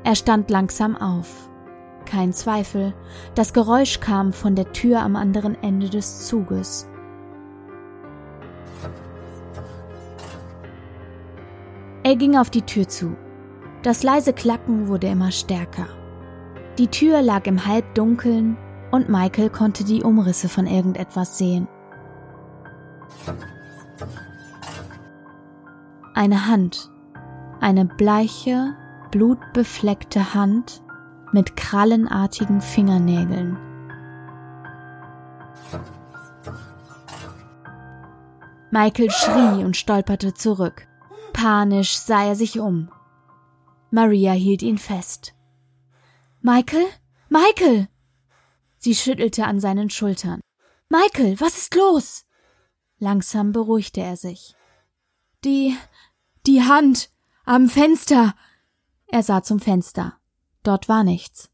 Er 0.08 0.14
stand 0.14 0.50
langsam 0.50 0.96
auf. 0.96 1.50
Kein 2.06 2.32
Zweifel, 2.32 2.94
das 3.34 3.52
Geräusch 3.52 4.00
kam 4.00 4.32
von 4.32 4.54
der 4.54 4.72
Tür 4.72 5.02
am 5.02 5.16
anderen 5.16 5.54
Ende 5.62 5.90
des 5.90 6.26
Zuges. 6.26 6.88
Er 12.04 12.16
ging 12.16 12.38
auf 12.38 12.48
die 12.48 12.62
Tür 12.62 12.88
zu. 12.88 13.18
Das 13.82 14.02
leise 14.02 14.32
Klacken 14.32 14.88
wurde 14.88 15.08
immer 15.08 15.30
stärker. 15.30 15.88
Die 16.78 16.88
Tür 16.88 17.20
lag 17.20 17.46
im 17.46 17.66
Halbdunkeln 17.66 18.56
und 18.90 19.10
Michael 19.10 19.50
konnte 19.50 19.84
die 19.84 20.02
Umrisse 20.02 20.48
von 20.48 20.66
irgendetwas 20.66 21.36
sehen. 21.36 21.68
Eine 26.14 26.46
Hand, 26.46 26.88
eine 27.60 27.84
bleiche, 27.84 28.74
blutbefleckte 29.10 30.34
Hand 30.34 30.82
mit 31.32 31.56
krallenartigen 31.56 32.60
Fingernägeln. 32.60 33.58
Michael 38.70 39.10
schrie 39.10 39.64
und 39.64 39.76
stolperte 39.76 40.34
zurück. 40.34 40.86
Panisch 41.32 41.96
sah 41.96 42.24
er 42.24 42.34
sich 42.36 42.60
um. 42.60 42.90
Maria 43.90 44.32
hielt 44.32 44.62
ihn 44.62 44.78
fest. 44.78 45.34
Michael? 46.42 46.86
Michael! 47.28 47.88
Sie 48.78 48.94
schüttelte 48.94 49.44
an 49.44 49.60
seinen 49.60 49.90
Schultern. 49.90 50.40
Michael, 50.88 51.40
was 51.40 51.58
ist 51.58 51.74
los? 51.74 52.24
Langsam 52.98 53.52
beruhigte 53.52 54.00
er 54.00 54.16
sich. 54.16 54.54
Die, 55.44 55.76
die 56.46 56.62
Hand 56.62 57.10
am 57.44 57.68
Fenster. 57.68 58.34
Er 59.10 59.22
sah 59.22 59.42
zum 59.42 59.58
Fenster. 59.58 60.18
Dort 60.62 60.88
war 60.88 61.02
nichts. 61.02 61.50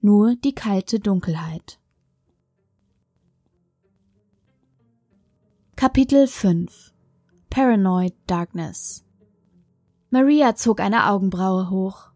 nur 0.00 0.36
die 0.36 0.54
kalte 0.54 1.00
Dunkelheit. 1.00 1.80
Kapitel 5.76 6.26
5 6.26 6.92
Paranoid 7.48 8.14
Darkness 8.26 9.04
Maria 10.10 10.54
zog 10.54 10.80
eine 10.80 11.08
Augenbraue 11.08 11.70
hoch. 11.70 12.10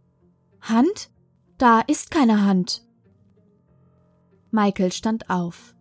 Hand? 0.60 1.10
Da 1.56 1.80
ist 1.80 2.10
keine 2.10 2.44
Hand. 2.44 2.86
Michael 4.50 4.92
stand 4.92 5.30
auf. 5.30 5.74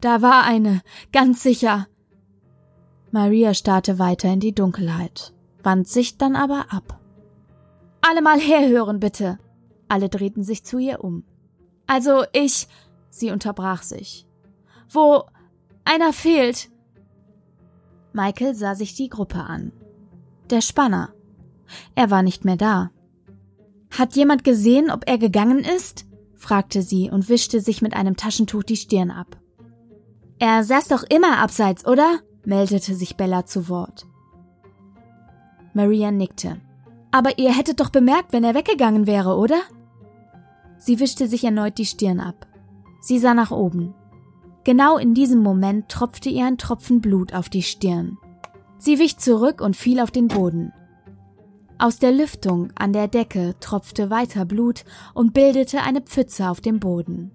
Da 0.00 0.22
war 0.22 0.44
eine, 0.44 0.80
ganz 1.12 1.42
sicher. 1.42 1.88
Maria 3.10 3.52
starrte 3.52 3.98
weiter 3.98 4.32
in 4.32 4.40
die 4.40 4.54
Dunkelheit, 4.54 5.34
wand 5.62 5.88
sich 5.88 6.18
dann 6.18 6.36
aber 6.36 6.72
ab. 6.72 7.00
Alle 8.08 8.22
mal 8.22 8.40
herhören, 8.40 9.00
bitte. 9.00 9.38
Alle 9.86 10.08
drehten 10.08 10.42
sich 10.42 10.64
zu 10.64 10.78
ihr 10.78 11.04
um. 11.04 11.24
Also 11.86 12.24
ich. 12.32 12.66
Sie 13.10 13.30
unterbrach 13.30 13.82
sich. 13.82 14.26
Wo 14.90 15.24
einer 15.84 16.14
fehlt. 16.14 16.70
Michael 18.14 18.54
sah 18.54 18.74
sich 18.74 18.94
die 18.94 19.10
Gruppe 19.10 19.40
an. 19.40 19.72
Der 20.48 20.62
Spanner. 20.62 21.12
Er 21.94 22.10
war 22.10 22.22
nicht 22.22 22.46
mehr 22.46 22.56
da. 22.56 22.90
Hat 23.90 24.16
jemand 24.16 24.42
gesehen, 24.42 24.90
ob 24.90 25.06
er 25.06 25.18
gegangen 25.18 25.58
ist? 25.58 26.06
fragte 26.34 26.80
sie 26.80 27.10
und 27.10 27.28
wischte 27.28 27.60
sich 27.60 27.82
mit 27.82 27.94
einem 27.94 28.16
Taschentuch 28.16 28.62
die 28.62 28.76
Stirn 28.76 29.10
ab. 29.10 29.38
Er 30.38 30.64
saß 30.64 30.88
doch 30.88 31.02
immer 31.02 31.38
abseits, 31.38 31.86
oder? 31.86 32.20
meldete 32.44 32.94
sich 32.94 33.16
Bella 33.16 33.44
zu 33.44 33.68
Wort. 33.68 34.06
Maria 35.74 36.10
nickte. 36.10 36.58
Aber 37.10 37.38
ihr 37.38 37.54
hättet 37.54 37.80
doch 37.80 37.90
bemerkt, 37.90 38.32
wenn 38.32 38.44
er 38.44 38.54
weggegangen 38.54 39.06
wäre, 39.06 39.36
oder? 39.36 39.60
Sie 40.78 41.00
wischte 41.00 41.26
sich 41.26 41.44
erneut 41.44 41.78
die 41.78 41.86
Stirn 41.86 42.20
ab. 42.20 42.46
Sie 43.00 43.18
sah 43.18 43.34
nach 43.34 43.50
oben. 43.50 43.94
Genau 44.64 44.98
in 44.98 45.14
diesem 45.14 45.42
Moment 45.42 45.88
tropfte 45.88 46.28
ihr 46.28 46.44
ein 46.44 46.58
Tropfen 46.58 47.00
Blut 47.00 47.32
auf 47.32 47.48
die 47.48 47.62
Stirn. 47.62 48.18
Sie 48.78 48.98
wich 48.98 49.18
zurück 49.18 49.60
und 49.60 49.76
fiel 49.76 50.00
auf 50.00 50.10
den 50.10 50.28
Boden. 50.28 50.72
Aus 51.78 51.98
der 51.98 52.12
Lüftung 52.12 52.72
an 52.76 52.92
der 52.92 53.08
Decke 53.08 53.54
tropfte 53.60 54.10
weiter 54.10 54.44
Blut 54.44 54.84
und 55.14 55.32
bildete 55.32 55.82
eine 55.82 56.00
Pfütze 56.00 56.50
auf 56.50 56.60
dem 56.60 56.80
Boden. 56.80 57.30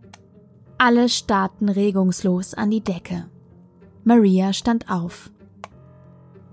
Alle 0.77 1.09
starrten 1.09 1.69
regungslos 1.69 2.53
an 2.53 2.69
die 2.69 2.83
Decke. 2.83 3.29
Maria 4.03 4.51
stand 4.51 4.89
auf. 4.89 5.31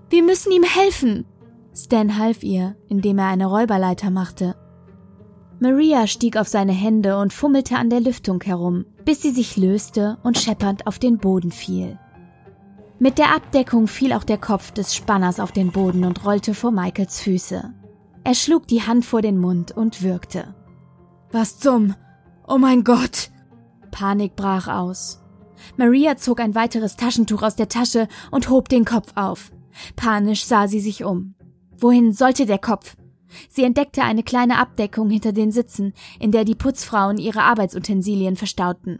Wir 0.09 0.23
müssen 0.23 0.51
ihm 0.51 0.63
helfen! 0.63 1.25
Stan 1.73 2.17
half 2.17 2.43
ihr, 2.43 2.75
indem 2.87 3.19
er 3.19 3.27
eine 3.27 3.45
Räuberleiter 3.45 4.09
machte. 4.09 4.55
Maria 5.59 6.07
stieg 6.07 6.37
auf 6.37 6.47
seine 6.47 6.71
Hände 6.71 7.17
und 7.17 7.33
fummelte 7.33 7.77
an 7.77 7.89
der 7.89 7.99
Lüftung 7.99 8.41
herum, 8.41 8.85
bis 9.05 9.21
sie 9.21 9.29
sich 9.29 9.57
löste 9.57 10.17
und 10.23 10.37
scheppernd 10.37 10.87
auf 10.87 10.99
den 10.99 11.17
Boden 11.17 11.51
fiel. 11.51 11.99
Mit 12.99 13.17
der 13.17 13.35
Abdeckung 13.35 13.87
fiel 13.87 14.13
auch 14.13 14.23
der 14.23 14.37
Kopf 14.37 14.71
des 14.71 14.95
Spanners 14.95 15.39
auf 15.39 15.51
den 15.51 15.71
Boden 15.71 16.03
und 16.03 16.25
rollte 16.25 16.53
vor 16.53 16.71
Michaels 16.71 17.19
Füße. 17.21 17.73
Er 18.23 18.33
schlug 18.35 18.67
die 18.67 18.83
Hand 18.83 19.05
vor 19.05 19.21
den 19.21 19.37
Mund 19.37 19.71
und 19.71 20.03
würgte. 20.03 20.55
Was 21.31 21.59
zum? 21.59 21.95
Oh 22.47 22.57
mein 22.57 22.83
Gott! 22.83 23.31
Panik 23.91 24.35
brach 24.35 24.67
aus. 24.67 25.21
Maria 25.77 26.17
zog 26.17 26.39
ein 26.39 26.55
weiteres 26.55 26.95
Taschentuch 26.95 27.43
aus 27.43 27.55
der 27.55 27.69
Tasche 27.69 28.07
und 28.29 28.49
hob 28.49 28.69
den 28.69 28.85
Kopf 28.85 29.13
auf. 29.15 29.51
Panisch 29.95 30.45
sah 30.45 30.67
sie 30.67 30.79
sich 30.79 31.03
um. 31.03 31.35
Wohin 31.81 32.13
sollte 32.13 32.45
der 32.45 32.59
Kopf? 32.59 32.95
Sie 33.49 33.63
entdeckte 33.63 34.03
eine 34.03 34.23
kleine 34.23 34.59
Abdeckung 34.59 35.09
hinter 35.09 35.33
den 35.33 35.51
Sitzen, 35.51 35.93
in 36.19 36.31
der 36.31 36.45
die 36.45 36.55
Putzfrauen 36.55 37.17
ihre 37.17 37.41
Arbeitsutensilien 37.41 38.35
verstauten. 38.35 38.99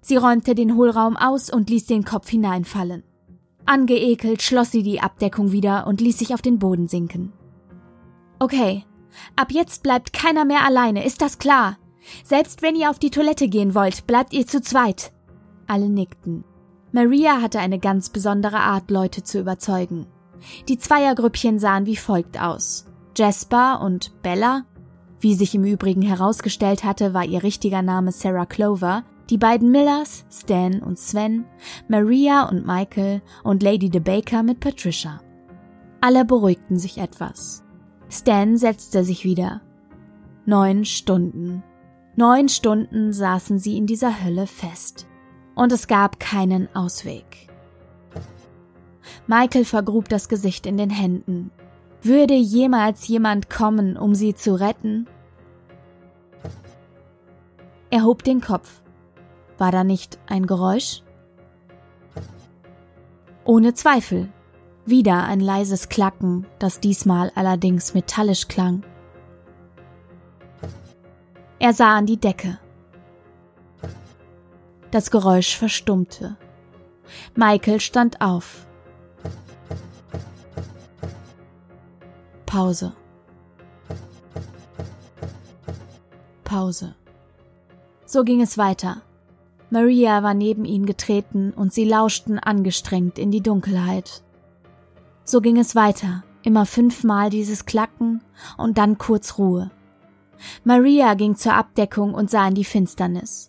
Sie 0.00 0.16
räumte 0.16 0.54
den 0.54 0.74
Hohlraum 0.74 1.16
aus 1.16 1.50
und 1.50 1.68
ließ 1.68 1.86
den 1.86 2.04
Kopf 2.04 2.28
hineinfallen. 2.28 3.02
Angeekelt 3.66 4.42
schloss 4.42 4.70
sie 4.70 4.82
die 4.82 5.00
Abdeckung 5.00 5.52
wieder 5.52 5.86
und 5.86 6.00
ließ 6.00 6.18
sich 6.18 6.34
auf 6.34 6.42
den 6.42 6.58
Boden 6.58 6.88
sinken. 6.88 7.32
Okay, 8.38 8.84
ab 9.36 9.52
jetzt 9.52 9.82
bleibt 9.82 10.12
keiner 10.12 10.44
mehr 10.44 10.64
alleine, 10.64 11.04
ist 11.04 11.20
das 11.20 11.38
klar? 11.38 11.76
Selbst 12.24 12.62
wenn 12.62 12.74
ihr 12.74 12.90
auf 12.90 12.98
die 12.98 13.10
Toilette 13.10 13.48
gehen 13.48 13.74
wollt, 13.74 14.06
bleibt 14.06 14.32
ihr 14.32 14.46
zu 14.46 14.60
zweit. 14.60 15.12
Alle 15.68 15.88
nickten. 15.88 16.44
Maria 16.90 17.40
hatte 17.40 17.60
eine 17.60 17.78
ganz 17.78 18.10
besondere 18.10 18.58
Art, 18.58 18.90
Leute 18.90 19.22
zu 19.22 19.38
überzeugen. 19.38 20.06
Die 20.68 20.78
Zweiergrüppchen 20.78 21.58
sahen 21.58 21.86
wie 21.86 21.96
folgt 21.96 22.40
aus. 22.40 22.86
Jasper 23.16 23.80
und 23.80 24.22
Bella, 24.22 24.64
wie 25.20 25.34
sich 25.34 25.54
im 25.54 25.64
Übrigen 25.64 26.02
herausgestellt 26.02 26.82
hatte, 26.82 27.14
war 27.14 27.24
ihr 27.24 27.42
richtiger 27.42 27.82
Name 27.82 28.10
Sarah 28.10 28.46
Clover, 28.46 29.04
die 29.30 29.38
beiden 29.38 29.70
Millers, 29.70 30.24
Stan 30.30 30.82
und 30.82 30.98
Sven, 30.98 31.44
Maria 31.88 32.48
und 32.48 32.66
Michael 32.66 33.22
und 33.44 33.62
Lady 33.62 33.88
de 33.88 34.00
Baker 34.00 34.42
mit 34.42 34.60
Patricia. 34.60 35.20
Alle 36.00 36.24
beruhigten 36.24 36.78
sich 36.78 36.98
etwas. 36.98 37.62
Stan 38.10 38.56
setzte 38.56 39.04
sich 39.04 39.24
wieder. 39.24 39.62
Neun 40.44 40.84
Stunden. 40.84 41.62
Neun 42.16 42.48
Stunden 42.48 43.12
saßen 43.12 43.58
sie 43.58 43.78
in 43.78 43.86
dieser 43.86 44.24
Hölle 44.24 44.48
fest. 44.48 45.06
Und 45.54 45.70
es 45.70 45.86
gab 45.86 46.18
keinen 46.18 46.68
Ausweg. 46.74 47.51
Michael 49.26 49.64
vergrub 49.64 50.08
das 50.08 50.28
Gesicht 50.28 50.66
in 50.66 50.76
den 50.76 50.90
Händen. 50.90 51.50
Würde 52.02 52.34
jemals 52.34 53.06
jemand 53.08 53.48
kommen, 53.48 53.96
um 53.96 54.14
sie 54.14 54.34
zu 54.34 54.54
retten? 54.54 55.06
Er 57.90 58.04
hob 58.04 58.24
den 58.24 58.40
Kopf. 58.40 58.82
War 59.58 59.70
da 59.70 59.84
nicht 59.84 60.18
ein 60.26 60.46
Geräusch? 60.46 61.02
Ohne 63.44 63.74
Zweifel 63.74 64.28
wieder 64.84 65.24
ein 65.24 65.40
leises 65.40 65.88
Klacken, 65.88 66.46
das 66.58 66.80
diesmal 66.80 67.30
allerdings 67.34 67.94
metallisch 67.94 68.48
klang. 68.48 68.82
Er 71.58 71.72
sah 71.72 71.96
an 71.96 72.06
die 72.06 72.18
Decke. 72.18 72.58
Das 74.90 75.10
Geräusch 75.10 75.56
verstummte. 75.56 76.36
Michael 77.34 77.80
stand 77.80 78.20
auf. 78.20 78.66
Pause. 82.52 82.92
Pause. 86.44 86.94
So 88.04 88.24
ging 88.24 88.42
es 88.42 88.58
weiter. 88.58 89.00
Maria 89.70 90.22
war 90.22 90.34
neben 90.34 90.66
ihn 90.66 90.84
getreten 90.84 91.54
und 91.54 91.72
sie 91.72 91.86
lauschten 91.86 92.38
angestrengt 92.38 93.18
in 93.18 93.30
die 93.30 93.40
Dunkelheit. 93.40 94.22
So 95.24 95.40
ging 95.40 95.56
es 95.56 95.74
weiter, 95.74 96.24
immer 96.42 96.66
fünfmal 96.66 97.30
dieses 97.30 97.64
Klacken 97.64 98.22
und 98.58 98.76
dann 98.76 98.98
kurz 98.98 99.38
Ruhe. 99.38 99.70
Maria 100.62 101.14
ging 101.14 101.36
zur 101.36 101.54
Abdeckung 101.54 102.12
und 102.12 102.28
sah 102.28 102.48
in 102.48 102.54
die 102.54 102.64
Finsternis. 102.64 103.48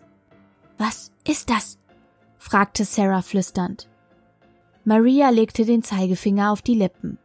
Was 0.78 1.12
ist 1.28 1.50
das? 1.50 1.78
fragte 2.38 2.86
Sarah 2.86 3.22
flüsternd. 3.22 3.90
Maria 4.86 5.30
legte 5.30 5.66
den 5.66 5.84
Zeigefinger 5.84 6.54
auf 6.54 6.62
die 6.62 6.76
Lippen. 6.76 7.18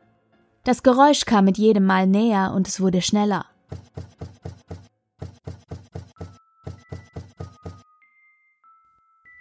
Das 0.64 0.82
Geräusch 0.82 1.24
kam 1.24 1.44
mit 1.44 1.58
jedem 1.58 1.86
Mal 1.86 2.06
näher 2.06 2.52
und 2.54 2.68
es 2.68 2.80
wurde 2.80 3.00
schneller. 3.02 3.46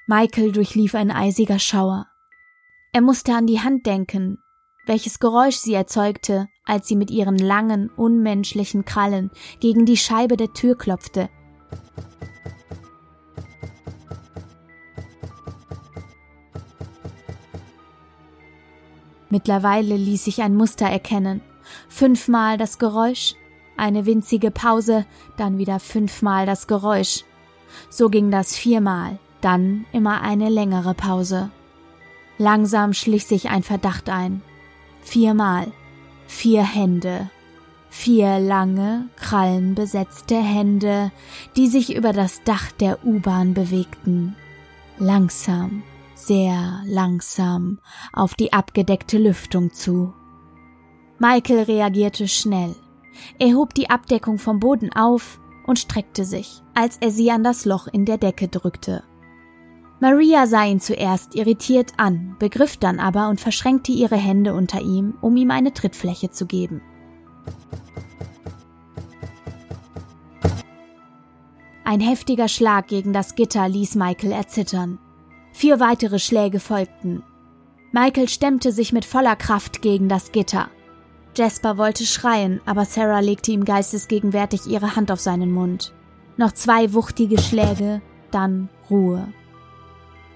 Michael 0.07 0.53
durchlief 0.53 0.95
ein 0.95 1.11
eisiger 1.11 1.59
Schauer. 1.59 2.07
Er 2.93 3.01
musste 3.01 3.35
an 3.35 3.45
die 3.45 3.59
Hand 3.59 3.85
denken, 3.85 4.37
welches 4.85 5.19
Geräusch 5.19 5.57
sie 5.57 5.73
erzeugte, 5.73 6.47
als 6.63 6.87
sie 6.87 6.95
mit 6.95 7.11
ihren 7.11 7.37
langen, 7.37 7.89
unmenschlichen 7.89 8.85
Krallen 8.85 9.31
gegen 9.59 9.85
die 9.85 9.97
Scheibe 9.97 10.37
der 10.37 10.53
Tür 10.53 10.77
klopfte. 10.77 11.29
Mittlerweile 19.29 19.95
ließ 19.95 20.25
sich 20.25 20.41
ein 20.41 20.55
Muster 20.55 20.85
erkennen. 20.85 21.41
Fünfmal 21.89 22.57
das 22.57 22.79
Geräusch, 22.79 23.35
eine 23.75 24.05
winzige 24.05 24.51
Pause, 24.51 25.05
dann 25.35 25.57
wieder 25.57 25.79
fünfmal 25.79 26.45
das 26.45 26.67
Geräusch. 26.67 27.23
So 27.89 28.09
ging 28.09 28.31
das 28.31 28.55
viermal, 28.55 29.19
dann 29.41 29.85
immer 29.91 30.21
eine 30.21 30.49
längere 30.49 30.93
Pause. 30.93 31.49
Langsam 32.37 32.93
schlich 32.93 33.25
sich 33.25 33.49
ein 33.49 33.63
Verdacht 33.63 34.09
ein. 34.09 34.41
Viermal. 35.01 35.71
Vier 36.27 36.63
Hände. 36.63 37.29
Vier 37.89 38.39
lange, 38.39 39.07
krallenbesetzte 39.15 40.35
Hände, 40.35 41.11
die 41.55 41.67
sich 41.67 41.95
über 41.95 42.13
das 42.13 42.43
Dach 42.43 42.71
der 42.71 43.03
U-Bahn 43.05 43.53
bewegten. 43.53 44.35
Langsam, 44.99 45.83
sehr 46.17 46.81
langsam 46.85 47.79
auf 48.11 48.35
die 48.35 48.53
abgedeckte 48.53 49.17
Lüftung 49.17 49.71
zu. 49.71 50.13
Michael 51.19 51.63
reagierte 51.63 52.27
schnell. 52.27 52.75
Er 53.39 53.55
hob 53.55 53.73
die 53.73 53.89
Abdeckung 53.89 54.37
vom 54.37 54.59
Boden 54.59 54.91
auf 54.93 55.39
und 55.65 55.79
streckte 55.79 56.25
sich, 56.25 56.61
als 56.73 56.97
er 56.97 57.11
sie 57.11 57.31
an 57.31 57.43
das 57.43 57.65
Loch 57.65 57.87
in 57.87 58.05
der 58.05 58.17
Decke 58.17 58.47
drückte. 58.47 59.03
Maria 59.99 60.45
sah 60.45 60.63
ihn 60.63 60.79
zuerst 60.79 61.33
irritiert 61.35 61.93
an, 61.97 62.35
begriff 62.37 62.77
dann 62.77 62.99
aber 62.99 63.29
und 63.29 63.41
verschränkte 63.41 63.91
ihre 63.91 64.17
Hände 64.17 64.53
unter 64.53 64.81
ihm, 64.81 65.15
um 65.21 65.35
ihm 65.37 65.49
eine 65.49 65.73
Trittfläche 65.73 66.29
zu 66.29 66.45
geben. 66.45 66.81
Ein 71.83 71.99
heftiger 71.99 72.47
Schlag 72.47 72.87
gegen 72.87 73.13
das 73.13 73.35
Gitter 73.35 73.67
ließ 73.67 73.95
Michael 73.95 74.33
erzittern. 74.33 74.99
Vier 75.57 75.79
weitere 75.79 76.19
Schläge 76.19 76.59
folgten. 76.59 77.23
Michael 77.91 78.29
stemmte 78.29 78.71
sich 78.71 78.93
mit 78.93 79.05
voller 79.05 79.35
Kraft 79.35 79.81
gegen 79.81 80.07
das 80.07 80.31
Gitter. 80.31 80.69
Jasper 81.35 81.79
wollte 81.79 82.05
schreien, 82.05 82.61
aber 82.67 82.85
Sarah 82.85 83.21
legte 83.21 83.53
ihm 83.53 83.65
geistesgegenwärtig 83.65 84.67
ihre 84.67 84.95
Hand 84.95 85.11
auf 85.11 85.19
seinen 85.19 85.51
Mund. 85.51 85.93
Noch 86.37 86.51
zwei 86.51 86.93
wuchtige 86.93 87.41
Schläge, 87.41 88.03
dann 88.29 88.69
Ruhe. 88.91 89.33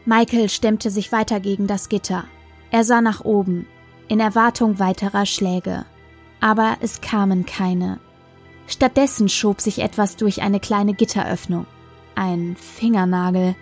Michael 0.06 0.50
stemmte 0.50 0.90
sich 0.90 1.12
weiter 1.12 1.40
gegen 1.40 1.68
das 1.68 1.88
Gitter. 1.88 2.24
Er 2.72 2.84
sah 2.84 3.02
nach 3.02 3.24
oben, 3.24 3.68
in 4.08 4.20
Erwartung 4.20 4.80
weiterer 4.80 5.28
Schläge. 5.28 5.86
Aber 6.40 6.78
es 6.82 7.00
kamen 7.00 7.46
keine. 7.46 8.00
Stattdessen 8.66 9.30
schob 9.30 9.62
sich 9.62 9.84
etwas 9.84 10.16
durch 10.16 10.42
eine 10.42 10.60
kleine 10.60 10.96
Gitteröffnung. 10.96 11.68
Ein 12.16 12.56
Fingernagel. 12.56 13.56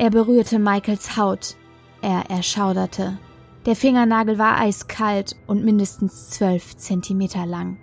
Er 0.00 0.08
berührte 0.08 0.58
Michaels 0.58 1.18
Haut. 1.18 1.56
Er 2.00 2.30
erschauderte. 2.30 3.18
Der 3.66 3.76
Fingernagel 3.76 4.38
war 4.38 4.58
eiskalt 4.58 5.36
und 5.46 5.62
mindestens 5.62 6.30
zwölf 6.30 6.74
Zentimeter 6.78 7.44
lang. 7.44 7.76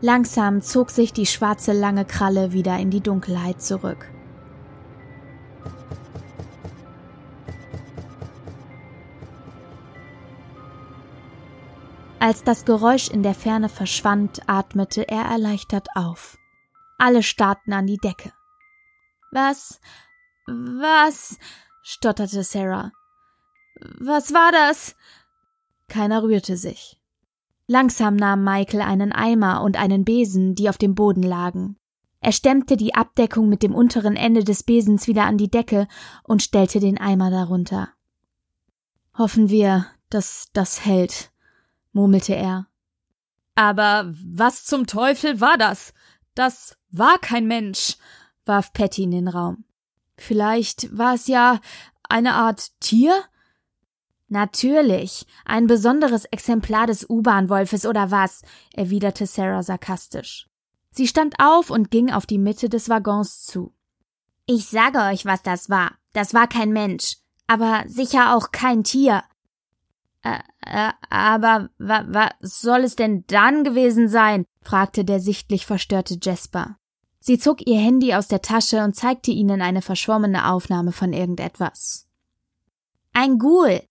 Langsam 0.00 0.62
zog 0.62 0.90
sich 0.90 1.12
die 1.12 1.26
schwarze 1.26 1.72
lange 1.72 2.04
Kralle 2.04 2.52
wieder 2.52 2.78
in 2.78 2.90
die 2.90 3.00
Dunkelheit 3.00 3.60
zurück. 3.60 4.08
Als 12.20 12.44
das 12.44 12.64
Geräusch 12.64 13.10
in 13.10 13.24
der 13.24 13.34
Ferne 13.34 13.68
verschwand, 13.68 14.42
atmete 14.48 15.08
er 15.08 15.24
erleichtert 15.24 15.88
auf. 15.96 16.38
Alle 16.98 17.24
starrten 17.24 17.72
an 17.72 17.88
die 17.88 17.98
Decke. 17.98 18.30
Was? 19.32 19.80
Was? 20.46 21.38
stotterte 21.82 22.42
Sarah. 22.42 22.92
Was 23.98 24.32
war 24.32 24.52
das? 24.52 24.96
Keiner 25.88 26.22
rührte 26.22 26.56
sich. 26.56 27.00
Langsam 27.66 28.16
nahm 28.16 28.44
Michael 28.44 28.80
einen 28.80 29.12
Eimer 29.12 29.62
und 29.62 29.76
einen 29.76 30.04
Besen, 30.04 30.54
die 30.54 30.68
auf 30.68 30.78
dem 30.78 30.94
Boden 30.94 31.22
lagen. 31.22 31.76
Er 32.20 32.32
stemmte 32.32 32.76
die 32.76 32.94
Abdeckung 32.94 33.48
mit 33.48 33.62
dem 33.62 33.74
unteren 33.74 34.16
Ende 34.16 34.44
des 34.44 34.62
Besens 34.62 35.06
wieder 35.06 35.24
an 35.24 35.36
die 35.36 35.50
Decke 35.50 35.86
und 36.22 36.42
stellte 36.42 36.80
den 36.80 36.98
Eimer 36.98 37.30
darunter. 37.30 37.90
Hoffen 39.16 39.48
wir, 39.48 39.86
dass 40.10 40.48
das 40.52 40.84
hält, 40.84 41.30
murmelte 41.92 42.34
er. 42.34 42.66
Aber 43.54 44.12
was 44.24 44.64
zum 44.64 44.86
Teufel 44.86 45.40
war 45.40 45.56
das? 45.56 45.92
Das 46.34 46.76
war 46.90 47.18
kein 47.18 47.46
Mensch, 47.46 47.96
warf 48.44 48.72
Patty 48.72 49.04
in 49.04 49.10
den 49.10 49.28
Raum. 49.28 49.64
Vielleicht 50.16 50.96
war 50.96 51.14
es 51.14 51.26
ja 51.26 51.60
eine 52.08 52.34
Art 52.34 52.70
Tier? 52.80 53.24
Natürlich, 54.28 55.24
ein 55.44 55.66
besonderes 55.66 56.24
Exemplar 56.24 56.86
des 56.86 57.08
U-Bahn-Wolfes 57.08 57.86
oder 57.86 58.10
was, 58.10 58.42
erwiderte 58.74 59.26
Sarah 59.26 59.62
sarkastisch. 59.62 60.48
Sie 60.90 61.06
stand 61.06 61.36
auf 61.38 61.70
und 61.70 61.90
ging 61.90 62.10
auf 62.10 62.26
die 62.26 62.38
Mitte 62.38 62.68
des 62.68 62.88
Waggons 62.88 63.44
zu. 63.44 63.72
Ich 64.46 64.66
sage 64.66 64.98
euch, 64.98 65.26
was 65.26 65.42
das 65.42 65.70
war. 65.70 65.92
Das 66.12 66.34
war 66.34 66.48
kein 66.48 66.72
Mensch, 66.72 67.18
aber 67.46 67.84
sicher 67.86 68.34
auch 68.34 68.50
kein 68.50 68.82
Tier. 68.82 69.22
Äh, 70.22 70.38
äh, 70.62 70.92
aber 71.10 71.68
wa, 71.78 72.04
was 72.08 72.60
soll 72.60 72.80
es 72.80 72.96
denn 72.96 73.24
dann 73.28 73.62
gewesen 73.62 74.08
sein? 74.08 74.44
fragte 74.62 75.04
der 75.04 75.20
sichtlich 75.20 75.66
verstörte 75.66 76.18
Jasper. 76.20 76.78
Sie 77.26 77.38
zog 77.38 77.66
ihr 77.66 77.80
Handy 77.80 78.14
aus 78.14 78.28
der 78.28 78.40
Tasche 78.40 78.84
und 78.84 78.94
zeigte 78.94 79.32
ihnen 79.32 79.60
eine 79.60 79.82
verschwommene 79.82 80.48
Aufnahme 80.48 80.92
von 80.92 81.12
irgendetwas. 81.12 82.06
Ein 83.12 83.40
Ghoul. 83.40 83.82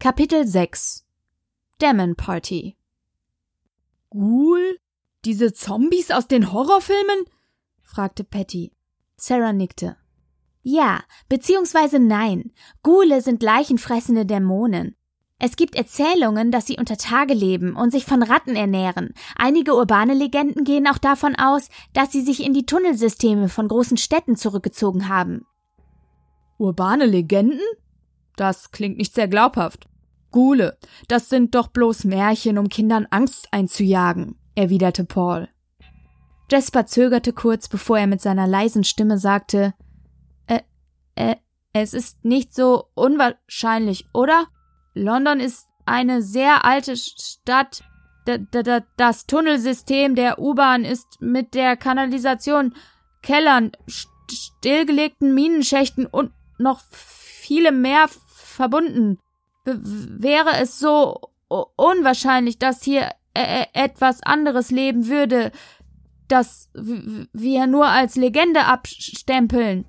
Kapitel 0.00 0.44
6 0.44 1.06
Demon 1.80 2.16
Party 2.16 2.76
Ghoul? 4.10 4.80
Diese 5.24 5.52
Zombies 5.52 6.10
aus 6.10 6.26
den 6.26 6.52
Horrorfilmen? 6.52 7.24
fragte 7.84 8.24
Patty. 8.24 8.72
Sarah 9.14 9.52
nickte. 9.52 9.96
Ja, 10.62 11.04
beziehungsweise 11.28 12.00
nein. 12.00 12.50
Ghule 12.82 13.20
sind 13.20 13.40
leichenfressende 13.40 14.26
Dämonen. 14.26 14.96
Es 15.38 15.56
gibt 15.56 15.74
Erzählungen, 15.74 16.50
dass 16.50 16.66
sie 16.66 16.76
unter 16.78 16.96
Tage 16.96 17.34
leben 17.34 17.74
und 17.76 17.90
sich 17.90 18.04
von 18.04 18.22
Ratten 18.22 18.56
ernähren. 18.56 19.14
Einige 19.36 19.74
urbane 19.74 20.14
Legenden 20.14 20.64
gehen 20.64 20.86
auch 20.86 20.98
davon 20.98 21.34
aus, 21.36 21.68
dass 21.92 22.12
sie 22.12 22.22
sich 22.22 22.44
in 22.44 22.54
die 22.54 22.66
Tunnelsysteme 22.66 23.48
von 23.48 23.68
großen 23.68 23.96
Städten 23.96 24.36
zurückgezogen 24.36 25.08
haben. 25.08 25.44
Urbane 26.56 27.06
Legenden? 27.06 27.60
Das 28.36 28.70
klingt 28.70 28.96
nicht 28.96 29.14
sehr 29.14 29.28
glaubhaft. 29.28 29.88
Ghule, 30.30 30.78
das 31.08 31.28
sind 31.28 31.54
doch 31.54 31.68
bloß 31.68 32.04
Märchen, 32.04 32.58
um 32.58 32.68
Kindern 32.68 33.06
Angst 33.10 33.48
einzujagen, 33.50 34.36
erwiderte 34.54 35.04
Paul. 35.04 35.48
Jasper 36.50 36.86
zögerte 36.86 37.32
kurz, 37.32 37.68
bevor 37.68 37.98
er 37.98 38.06
mit 38.06 38.20
seiner 38.20 38.46
leisen 38.46 38.84
Stimme 38.84 39.18
sagte, 39.18 39.74
äh, 41.16 41.36
es 41.72 41.94
ist 41.94 42.24
nicht 42.24 42.54
so 42.54 42.86
unwahrscheinlich, 42.94 44.06
oder? 44.12 44.46
London 44.94 45.40
ist 45.40 45.66
eine 45.86 46.22
sehr 46.22 46.64
alte 46.64 46.96
Stadt. 46.96 47.82
D 48.26 48.38
das 48.96 49.26
Tunnelsystem 49.26 50.14
der 50.14 50.38
U-Bahn 50.38 50.84
ist 50.84 51.20
mit 51.20 51.52
der 51.52 51.76
Kanalisation, 51.76 52.74
Kellern, 53.22 53.72
stillgelegten 54.30 55.34
Minenschächten 55.34 56.06
und 56.06 56.32
noch 56.58 56.80
viele 56.90 57.70
mehr 57.70 58.06
verbunden. 58.26 59.18
B 59.64 59.72
wäre 59.76 60.56
es 60.60 60.78
so 60.78 61.20
unwahrscheinlich, 61.48 62.58
dass 62.58 62.82
hier 62.82 63.10
äh, 63.34 63.66
etwas 63.74 64.22
anderes 64.22 64.70
leben 64.70 65.08
würde, 65.08 65.52
das 66.28 66.70
wir 66.72 67.66
nur 67.66 67.86
als 67.86 68.16
Legende 68.16 68.64
abstempeln. 68.64 69.84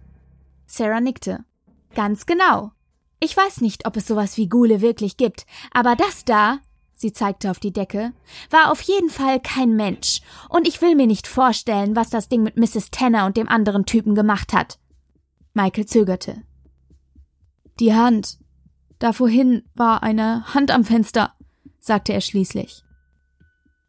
Sarah 0.66 1.00
nickte. 1.00 1.46
Ganz 1.94 2.26
genau. 2.26 2.72
Ich 3.20 3.36
weiß 3.36 3.62
nicht, 3.62 3.86
ob 3.88 3.98
es 3.98 4.08
sowas 4.08 4.38
wie 4.38 4.50
Gule 4.50 4.82
wirklich 4.82 5.18
gibt, 5.18 5.46
aber 5.72 5.96
das 5.96 6.26
da, 6.26 6.60
sie 6.96 7.14
zeigte 7.14 7.50
auf 7.50 7.60
die 7.60 7.74
Decke, 7.74 8.14
war 8.50 8.72
auf 8.72 8.82
jeden 8.82 9.10
Fall 9.10 9.40
kein 9.40 9.76
Mensch, 9.76 10.22
und 10.50 10.68
ich 10.68 10.82
will 10.82 10.96
mir 10.96 11.08
nicht 11.08 11.28
vorstellen, 11.28 11.96
was 11.96 12.10
das 12.10 12.30
Ding 12.30 12.44
mit 12.44 12.58
Mrs. 12.58 12.92
Tanner 12.92 13.26
und 13.26 13.38
dem 13.38 13.48
anderen 13.48 13.86
Typen 13.86 14.16
gemacht 14.16 14.54
hat. 14.54 14.80
Michael 15.54 15.86
zögerte. 15.86 16.44
Die 17.80 17.94
Hand. 17.94 18.38
Da 19.00 19.12
vorhin 19.12 19.64
war 19.74 20.04
eine 20.04 20.54
Hand 20.54 20.72
am 20.72 20.86
Fenster, 20.86 21.34
sagte 21.80 22.14
er 22.14 22.22
schließlich. 22.22 22.84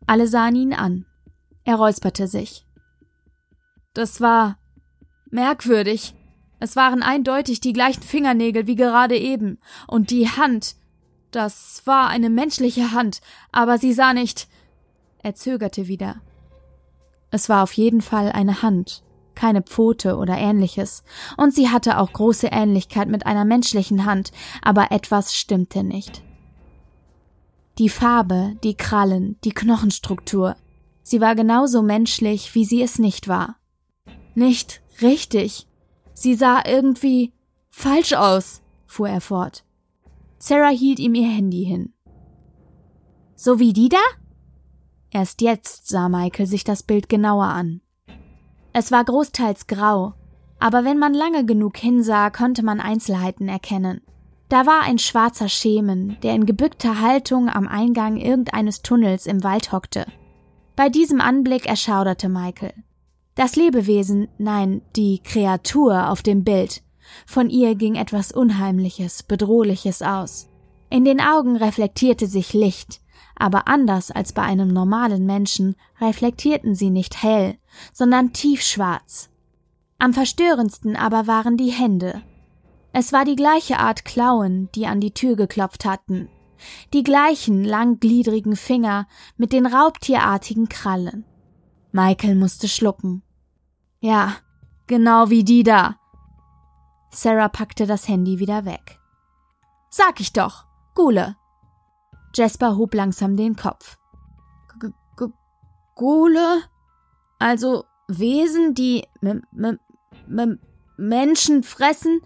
Alle 0.06 0.28
sahen 0.28 0.56
ihn 0.56 0.72
an. 0.72 1.06
Er 1.64 1.76
räusperte 1.76 2.28
sich. 2.28 2.66
Das 3.94 4.20
war 4.20 4.58
merkwürdig. 5.30 6.14
Es 6.58 6.76
waren 6.76 7.02
eindeutig 7.02 7.60
die 7.60 7.72
gleichen 7.72 8.02
Fingernägel 8.02 8.66
wie 8.66 8.76
gerade 8.76 9.16
eben, 9.16 9.58
und 9.86 10.10
die 10.10 10.28
Hand. 10.28 10.76
Das 11.30 11.82
war 11.84 12.08
eine 12.08 12.30
menschliche 12.30 12.92
Hand, 12.92 13.20
aber 13.52 13.78
sie 13.78 13.92
sah 13.92 14.14
nicht. 14.14 14.48
Er 15.22 15.34
zögerte 15.34 15.86
wieder. 15.88 16.16
Es 17.30 17.48
war 17.48 17.62
auf 17.62 17.72
jeden 17.72 18.00
Fall 18.00 18.32
eine 18.32 18.62
Hand, 18.62 19.02
keine 19.34 19.60
Pfote 19.60 20.16
oder 20.16 20.38
ähnliches, 20.38 21.02
und 21.36 21.54
sie 21.54 21.68
hatte 21.68 21.98
auch 21.98 22.12
große 22.12 22.46
Ähnlichkeit 22.46 23.08
mit 23.08 23.26
einer 23.26 23.44
menschlichen 23.44 24.06
Hand, 24.06 24.32
aber 24.62 24.92
etwas 24.92 25.34
stimmte 25.34 25.82
nicht. 25.84 26.22
Die 27.78 27.90
Farbe, 27.90 28.56
die 28.64 28.74
Krallen, 28.74 29.36
die 29.44 29.52
Knochenstruktur, 29.52 30.56
sie 31.02 31.20
war 31.20 31.34
genauso 31.34 31.82
menschlich, 31.82 32.54
wie 32.54 32.64
sie 32.64 32.80
es 32.80 32.98
nicht 32.98 33.28
war. 33.28 33.56
Nicht 34.34 34.80
richtig, 35.02 35.66
Sie 36.18 36.34
sah 36.34 36.62
irgendwie 36.66 37.34
falsch 37.68 38.14
aus, 38.14 38.62
fuhr 38.86 39.10
er 39.10 39.20
fort. 39.20 39.64
Sarah 40.38 40.70
hielt 40.70 40.98
ihm 40.98 41.14
ihr 41.14 41.28
Handy 41.28 41.62
hin. 41.66 41.92
So 43.34 43.58
wie 43.58 43.74
die 43.74 43.90
da? 43.90 44.00
Erst 45.10 45.42
jetzt 45.42 45.88
sah 45.88 46.08
Michael 46.08 46.46
sich 46.46 46.64
das 46.64 46.82
Bild 46.82 47.10
genauer 47.10 47.44
an. 47.44 47.82
Es 48.72 48.90
war 48.90 49.04
großteils 49.04 49.66
grau, 49.66 50.14
aber 50.58 50.84
wenn 50.84 50.98
man 50.98 51.12
lange 51.12 51.44
genug 51.44 51.76
hinsah, 51.76 52.30
konnte 52.30 52.62
man 52.62 52.80
Einzelheiten 52.80 53.48
erkennen. 53.48 54.00
Da 54.48 54.64
war 54.64 54.84
ein 54.84 54.98
schwarzer 54.98 55.50
Schemen, 55.50 56.16
der 56.22 56.34
in 56.34 56.46
gebückter 56.46 56.98
Haltung 56.98 57.50
am 57.50 57.68
Eingang 57.68 58.16
irgendeines 58.16 58.80
Tunnels 58.80 59.26
im 59.26 59.44
Wald 59.44 59.70
hockte. 59.70 60.06
Bei 60.76 60.88
diesem 60.88 61.20
Anblick 61.20 61.66
erschauderte 61.66 62.30
Michael. 62.30 62.72
Das 63.36 63.54
Lebewesen, 63.54 64.28
nein, 64.38 64.80
die 64.96 65.20
Kreatur 65.22 66.08
auf 66.08 66.22
dem 66.22 66.42
Bild, 66.42 66.82
von 67.26 67.50
ihr 67.50 67.74
ging 67.74 67.94
etwas 67.94 68.32
Unheimliches, 68.32 69.22
Bedrohliches 69.22 70.00
aus. 70.00 70.48
In 70.88 71.04
den 71.04 71.20
Augen 71.20 71.56
reflektierte 71.56 72.28
sich 72.28 72.54
Licht, 72.54 73.02
aber 73.34 73.68
anders 73.68 74.10
als 74.10 74.32
bei 74.32 74.40
einem 74.40 74.68
normalen 74.68 75.26
Menschen 75.26 75.76
reflektierten 76.00 76.74
sie 76.74 76.88
nicht 76.88 77.22
hell, 77.22 77.58
sondern 77.92 78.32
tiefschwarz. 78.32 79.28
Am 79.98 80.14
verstörendsten 80.14 80.96
aber 80.96 81.26
waren 81.26 81.58
die 81.58 81.70
Hände. 81.70 82.22
Es 82.94 83.12
war 83.12 83.26
die 83.26 83.36
gleiche 83.36 83.78
Art 83.78 84.06
Klauen, 84.06 84.70
die 84.74 84.86
an 84.86 85.00
die 85.00 85.12
Tür 85.12 85.36
geklopft 85.36 85.84
hatten, 85.84 86.30
die 86.94 87.02
gleichen 87.02 87.64
langgliedrigen 87.64 88.56
Finger 88.56 89.06
mit 89.36 89.52
den 89.52 89.66
raubtierartigen 89.66 90.70
Krallen. 90.70 91.26
Michael 91.92 92.34
musste 92.34 92.68
schlucken. 92.68 93.22
Ja, 94.06 94.36
genau 94.86 95.30
wie 95.30 95.42
die 95.42 95.64
da. 95.64 95.96
Sarah 97.10 97.48
packte 97.48 97.88
das 97.88 98.06
Handy 98.06 98.38
wieder 98.38 98.64
weg. 98.64 99.00
Sag 99.90 100.20
ich 100.20 100.32
doch, 100.32 100.64
Gule, 100.94 101.34
Jasper 102.32 102.76
hob 102.76 102.94
langsam 102.94 103.36
den 103.36 103.56
Kopf. 103.56 103.98
G 104.78 104.90
-G 105.16 105.32
Gole? 105.96 106.62
Also 107.40 107.84
Wesen, 108.06 108.74
die 108.74 109.08
Menschen 110.96 111.62
fressen? 111.64 112.20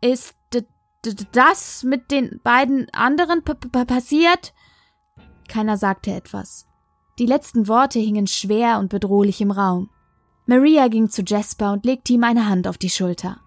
Ist 0.00 0.36
das 1.32 1.82
mit 1.82 2.12
den 2.12 2.40
beiden 2.44 2.88
anderen 2.92 3.42
passiert? 3.42 4.54
Keiner 5.48 5.76
sagte 5.76 6.12
etwas. 6.12 6.68
Die 7.18 7.26
letzten 7.26 7.66
Worte 7.66 7.98
hingen 7.98 8.28
schwer 8.28 8.78
und 8.78 8.90
bedrohlich 8.90 9.40
im 9.40 9.50
Raum. 9.50 9.90
Maria 10.50 10.88
ging 10.88 11.08
zu 11.08 11.22
Jasper 11.22 11.72
und 11.72 11.84
legte 11.84 12.12
ihm 12.12 12.24
eine 12.24 12.48
Hand 12.48 12.66
auf 12.66 12.76
die 12.76 12.90
Schulter. 12.90 13.40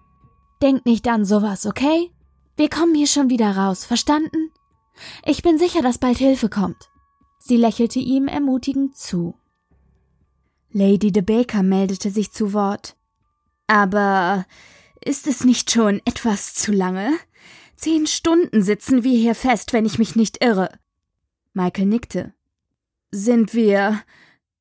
Denk 0.62 0.86
nicht 0.86 1.06
an 1.06 1.26
sowas, 1.26 1.66
okay? 1.66 2.10
Wir 2.56 2.70
kommen 2.70 2.94
hier 2.94 3.06
schon 3.06 3.28
wieder 3.28 3.54
raus, 3.54 3.84
verstanden? 3.84 4.50
Ich 5.22 5.42
bin 5.42 5.58
sicher, 5.58 5.82
dass 5.82 5.98
bald 5.98 6.16
Hilfe 6.16 6.48
kommt. 6.48 6.88
Sie 7.38 7.58
lächelte 7.58 7.98
ihm 7.98 8.26
ermutigend 8.26 8.96
zu. 8.96 9.34
Lady 10.70 11.12
de 11.12 11.20
Baker 11.20 11.62
meldete 11.62 12.08
sich 12.08 12.32
zu 12.32 12.54
Wort. 12.54 12.96
Aber 13.66 14.46
ist 15.04 15.26
es 15.26 15.44
nicht 15.44 15.70
schon 15.70 16.00
etwas 16.06 16.54
zu 16.54 16.72
lange? 16.72 17.12
Zehn 17.76 18.06
Stunden 18.06 18.62
sitzen 18.62 19.04
wir 19.04 19.18
hier 19.18 19.34
fest, 19.34 19.74
wenn 19.74 19.84
ich 19.84 19.98
mich 19.98 20.16
nicht 20.16 20.42
irre. 20.42 20.70
Michael 21.52 21.84
nickte. 21.84 22.32
Sind 23.10 23.52
wir. 23.52 24.00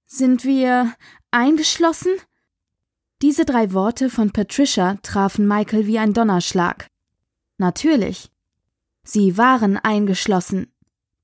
sind 0.05 0.43
wir 0.43 0.93
eingeschlossen? 1.31 2.11
Diese 3.23 3.45
drei 3.45 3.71
Worte 3.71 4.09
von 4.09 4.31
Patricia 4.31 4.97
trafen 5.01 5.47
Michael 5.47 5.87
wie 5.87 5.97
ein 5.97 6.11
Donnerschlag. 6.11 6.87
Natürlich. 7.57 8.29
Sie 9.03 9.37
waren 9.37 9.77
eingeschlossen. 9.77 10.73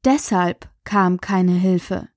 Deshalb 0.06 0.70
kam 0.86 1.20
keine 1.20 1.52
Hilfe. 1.52 2.08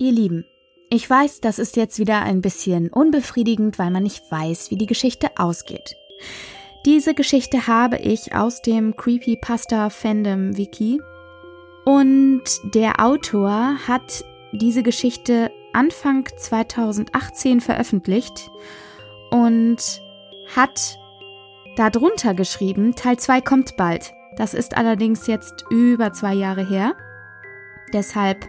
Ihr 0.00 0.10
Lieben, 0.10 0.44
ich 0.90 1.08
weiß, 1.08 1.42
das 1.42 1.60
ist 1.60 1.76
jetzt 1.76 2.00
wieder 2.00 2.22
ein 2.22 2.40
bisschen 2.40 2.88
unbefriedigend, 2.88 3.78
weil 3.78 3.92
man 3.92 4.02
nicht 4.02 4.24
weiß, 4.32 4.72
wie 4.72 4.76
die 4.76 4.86
Geschichte 4.86 5.28
ausgeht. 5.36 5.94
Diese 6.86 7.14
Geschichte 7.14 7.68
habe 7.68 7.98
ich 7.98 8.34
aus 8.34 8.62
dem 8.62 8.96
Creepypasta 8.96 9.90
Fandom 9.90 10.56
Wiki 10.56 11.00
und 11.84 12.42
der 12.74 12.98
Autor 12.98 13.76
hat 13.86 14.24
diese 14.50 14.82
Geschichte 14.82 15.52
Anfang 15.72 16.26
2018 16.36 17.60
veröffentlicht 17.60 18.50
und 19.30 20.02
hat 20.54 20.98
darunter 21.76 22.34
geschrieben, 22.34 22.94
Teil 22.94 23.18
2 23.18 23.40
kommt 23.40 23.76
bald. 23.76 24.12
Das 24.36 24.54
ist 24.54 24.76
allerdings 24.76 25.26
jetzt 25.26 25.64
über 25.70 26.12
zwei 26.12 26.34
Jahre 26.34 26.66
her. 26.66 26.94
Deshalb 27.92 28.48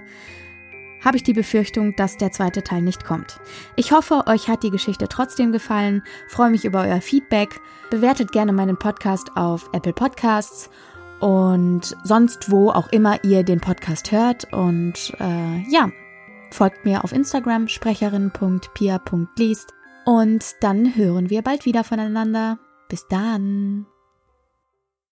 habe 1.03 1.17
ich 1.17 1.23
die 1.23 1.33
Befürchtung, 1.33 1.95
dass 1.95 2.17
der 2.17 2.31
zweite 2.31 2.63
Teil 2.63 2.81
nicht 2.81 3.03
kommt. 3.03 3.39
Ich 3.75 3.91
hoffe, 3.91 4.23
euch 4.27 4.47
hat 4.47 4.63
die 4.63 4.69
Geschichte 4.69 5.07
trotzdem 5.07 5.51
gefallen, 5.51 6.03
freue 6.27 6.51
mich 6.51 6.63
über 6.63 6.81
euer 6.81 7.01
Feedback, 7.01 7.59
bewertet 7.89 8.31
gerne 8.31 8.53
meinen 8.53 8.77
Podcast 8.77 9.35
auf 9.35 9.69
Apple 9.73 9.93
Podcasts 9.93 10.69
und 11.19 11.95
sonst 12.03 12.51
wo 12.51 12.69
auch 12.69 12.89
immer 12.91 13.23
ihr 13.23 13.43
den 13.43 13.59
Podcast 13.59 14.11
hört 14.11 14.51
und 14.53 15.13
äh, 15.19 15.63
ja, 15.69 15.89
folgt 16.53 16.85
mir 16.85 17.03
auf 17.03 17.11
Instagram 17.11 17.67
sprecherin.pia.liest 17.67 19.73
und 20.05 20.45
dann 20.61 20.95
hören 20.95 21.29
wir 21.29 21.41
bald 21.41 21.65
wieder 21.65 21.83
voneinander. 21.83 22.59
Bis 22.89 23.07
dann. 23.07 23.85